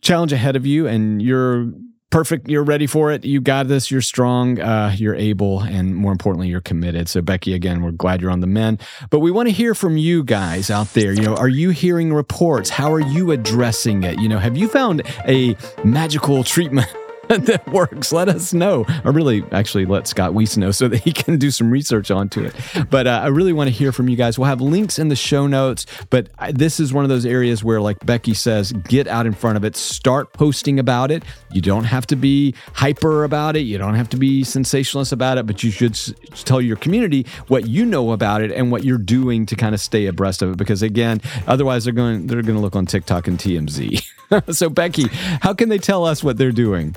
challenge 0.00 0.32
ahead 0.32 0.56
of 0.56 0.64
you, 0.64 0.86
and 0.86 1.20
you're 1.20 1.72
perfect. 2.12 2.48
You're 2.48 2.62
ready 2.62 2.86
for 2.86 3.10
it. 3.10 3.24
You 3.24 3.40
got 3.40 3.66
this. 3.66 3.90
You're 3.90 4.02
strong. 4.02 4.60
Uh, 4.60 4.94
you're 4.96 5.16
able, 5.16 5.60
and 5.60 5.96
more 5.96 6.12
importantly, 6.12 6.46
you're 6.46 6.60
committed. 6.60 7.08
So, 7.08 7.20
Beckie, 7.20 7.54
again, 7.54 7.82
we're 7.82 7.90
glad 7.90 8.20
you're 8.20 8.30
on 8.30 8.40
the 8.40 8.46
men. 8.46 8.78
But 9.10 9.18
we 9.18 9.32
want 9.32 9.48
to 9.48 9.52
hear 9.52 9.74
from 9.74 9.96
you 9.96 10.22
guys 10.22 10.70
out 10.70 10.92
there. 10.92 11.12
You 11.12 11.22
know, 11.22 11.34
are 11.34 11.48
you 11.48 11.70
hearing 11.70 12.12
reports? 12.12 12.70
How 12.70 12.92
are 12.92 13.00
you 13.00 13.32
addressing 13.32 14.04
it? 14.04 14.20
You 14.20 14.28
know, 14.28 14.38
have 14.38 14.56
you 14.56 14.68
found 14.68 15.02
a 15.26 15.56
magical 15.84 16.44
treatment? 16.44 16.88
that 17.46 17.66
works, 17.68 18.12
let 18.12 18.28
us 18.28 18.52
know. 18.52 18.84
Or 19.04 19.12
really, 19.12 19.42
actually, 19.52 19.86
let 19.86 20.06
Scott 20.06 20.32
Weese 20.32 20.58
know 20.58 20.70
so 20.70 20.86
that 20.88 20.98
he 20.98 21.12
can 21.12 21.38
do 21.38 21.50
some 21.50 21.70
research 21.70 22.10
onto 22.10 22.44
it. 22.44 22.54
But 22.90 23.06
uh, 23.06 23.20
I 23.24 23.28
really 23.28 23.54
want 23.54 23.68
to 23.68 23.72
hear 23.72 23.90
from 23.90 24.08
you 24.08 24.16
guys. 24.16 24.38
We'll 24.38 24.48
have 24.48 24.60
links 24.60 24.98
in 24.98 25.08
the 25.08 25.16
show 25.16 25.46
notes. 25.46 25.86
But 26.10 26.28
I, 26.38 26.52
this 26.52 26.78
is 26.78 26.92
one 26.92 27.04
of 27.04 27.08
those 27.08 27.24
areas 27.24 27.64
where, 27.64 27.80
like 27.80 27.98
Beckie 28.00 28.36
says, 28.36 28.72
get 28.72 29.06
out 29.06 29.24
in 29.24 29.32
front 29.32 29.56
of 29.56 29.64
it, 29.64 29.76
start 29.76 30.34
posting 30.34 30.78
about 30.78 31.10
it. 31.10 31.22
You 31.50 31.62
don't 31.62 31.84
have 31.84 32.06
to 32.08 32.16
be 32.16 32.54
hyper 32.74 33.24
about 33.24 33.56
it, 33.56 33.60
you 33.60 33.78
don't 33.78 33.94
have 33.94 34.10
to 34.10 34.16
be 34.18 34.44
sensationalist 34.44 35.12
about 35.12 35.38
it, 35.38 35.46
but 35.46 35.62
you 35.62 35.70
should 35.70 35.92
s- 35.92 36.12
tell 36.44 36.60
your 36.60 36.76
community 36.76 37.26
what 37.48 37.66
you 37.66 37.86
know 37.86 38.12
about 38.12 38.42
it 38.42 38.52
and 38.52 38.70
what 38.70 38.84
you're 38.84 38.98
doing 38.98 39.46
to 39.46 39.56
kind 39.56 39.74
of 39.74 39.80
stay 39.80 40.06
abreast 40.06 40.42
of 40.42 40.52
it. 40.52 40.56
Because 40.58 40.82
again, 40.82 41.22
otherwise 41.46 41.84
they're 41.84 41.94
going 41.94 42.26
they're 42.26 42.42
going 42.42 42.56
to 42.56 42.62
look 42.62 42.76
on 42.76 42.84
TikTok 42.84 43.26
and 43.26 43.38
TMZ. 43.38 44.02
so 44.54 44.68
Beckie, 44.68 45.08
how 45.40 45.54
can 45.54 45.68
they 45.70 45.78
tell 45.78 46.04
us 46.04 46.22
what 46.22 46.36
they're 46.36 46.52
doing? 46.52 46.94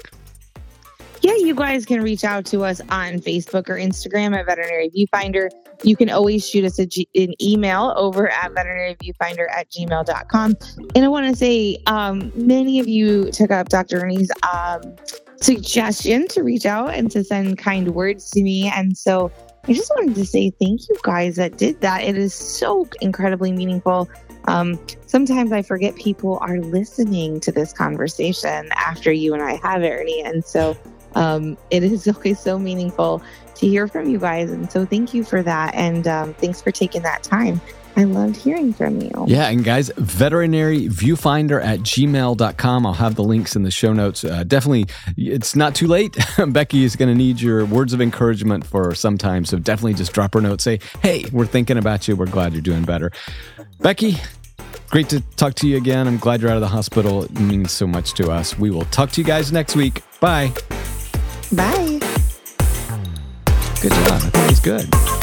Yeah, 1.26 1.38
you 1.38 1.56
guys 1.56 1.88
can 1.88 2.04
reach 2.04 2.24
out 2.24 2.46
to 2.46 2.64
us 2.64 2.82
on 2.92 3.14
Facebook 3.14 3.68
or 3.68 3.78
Instagram 3.78 4.38
at 4.38 4.46
Veterinary 4.46 4.92
Viewfinder. 4.92 5.50
You 5.82 5.96
can 5.96 6.08
always 6.08 6.48
shoot 6.48 6.64
us 6.64 6.78
an 6.78 7.34
email 7.42 7.96
over 7.98 8.30
at 8.30 8.54
veterinaryviewfinder 8.54 9.48
at 9.50 9.68
gmail.com. 9.72 10.56
And 10.94 11.04
I 11.04 11.08
want 11.08 11.28
to 11.28 11.36
say, 11.36 11.80
um, 11.88 12.32
many 12.36 12.80
of 12.80 12.88
you 12.88 13.32
took 13.32 13.50
up 13.50 13.70
Dr. 13.70 14.02
Ernie's 14.02 14.30
um, 14.54 14.82
suggestion 15.42 16.28
to 16.28 16.44
reach 16.44 16.68
out 16.68 16.94
and 16.94 17.10
to 17.10 17.24
send 17.24 17.58
kind 17.58 17.96
words 17.96 18.30
to 18.30 18.44
me. 18.44 18.72
And 18.76 18.96
so 18.96 19.32
I 19.68 19.74
just 19.74 19.92
wanted 19.96 20.14
to 20.14 20.28
say 20.28 20.52
thank 20.62 20.82
you 20.88 20.96
guys 21.02 21.38
that 21.38 21.58
did 21.58 21.82
that. 21.82 22.04
It 22.04 22.20
is 22.20 22.36
so 22.36 22.88
incredibly 23.02 23.52
meaningful. 23.52 24.08
Um, 24.48 24.80
sometimes 25.08 25.52
I 25.52 25.64
forget 25.64 25.96
people 25.96 26.38
are 26.44 26.60
listening 26.60 27.40
to 27.40 27.52
this 27.52 27.74
conversation 27.74 28.70
after 28.76 29.12
you 29.12 29.34
and 29.34 29.42
I 29.42 29.56
have 29.64 29.82
Ernie. 29.82 30.22
And 30.22 30.46
so 30.46 30.78
um, 31.16 31.58
it 31.72 31.84
is 31.84 32.08
always 32.16 32.40
so 32.40 32.60
meaningful 32.60 33.22
to 33.56 33.68
hear 33.68 33.88
from 33.88 34.10
you 34.10 34.20
guys. 34.20 34.52
And 34.52 34.72
so 34.72 34.86
thank 34.86 35.14
you 35.14 35.24
for 35.24 35.42
that. 35.42 35.74
And 35.74 36.08
um, 36.08 36.34
thanks 36.36 36.62
for 36.62 36.72
taking 36.72 37.02
that 37.04 37.24
time. 37.24 37.60
I 37.98 38.04
loved 38.04 38.36
hearing 38.36 38.74
from 38.74 39.00
you. 39.00 39.10
Yeah, 39.26 39.48
and 39.48 39.64
guys, 39.64 39.90
veterinary 39.96 40.90
viewfinder 40.90 41.64
at 41.64 41.80
gmail.com. 41.80 42.86
I'll 42.86 42.94
have 42.94 43.16
the 43.16 43.24
links 43.24 43.56
in 43.56 43.64
the 43.64 43.72
show 43.72 43.94
notes. 43.94 44.26
Uh, 44.26 44.44
definitely, 44.44 44.88
it's 45.16 45.56
not 45.56 45.76
too 45.76 45.88
late. 45.88 46.12
Beckie 46.14 46.84
is 46.84 46.98
going 46.98 47.08
to 47.10 47.16
need 47.16 47.40
your 47.40 47.66
words 47.66 47.94
of 47.94 48.02
encouragement 48.02 48.66
for 48.66 48.94
some 48.96 49.18
time. 49.18 49.46
So 49.46 49.58
definitely 49.58 49.94
just 49.94 50.12
drop 50.12 50.34
her 50.34 50.40
a 50.40 50.44
note. 50.44 50.60
Say, 50.60 50.82
hey, 51.02 51.24
we're 51.32 51.46
thinking 51.46 51.78
about 51.78 52.08
you. 52.08 52.18
We're 52.18 52.26
glad 52.26 52.52
you're 52.52 52.62
doing 52.62 52.84
better. 52.84 53.12
Beckie, 53.80 54.20
great 54.90 55.08
to 55.10 55.22
talk 55.38 55.54
to 55.56 55.68
you 55.68 55.78
again. 55.78 56.06
I'm 56.06 56.18
glad 56.18 56.42
you're 56.42 56.52
out 56.52 56.58
of 56.58 56.62
the 56.62 56.68
hospital. 56.68 57.24
It 57.24 57.40
means 57.40 57.72
so 57.72 57.88
much 57.88 58.14
to 58.16 58.30
us. 58.30 58.60
We 58.60 58.72
will 58.72 58.86
talk 58.86 59.12
to 59.12 59.22
you 59.22 59.28
guys 59.28 59.54
next 59.54 59.78
week. 59.78 60.02
Bye. 60.20 60.52
Bye. 61.56 62.00
Good 63.82 63.92
job. 63.92 64.12
I 64.12 64.30
think 64.30 64.50
was 64.50 64.60
good. 64.60 65.15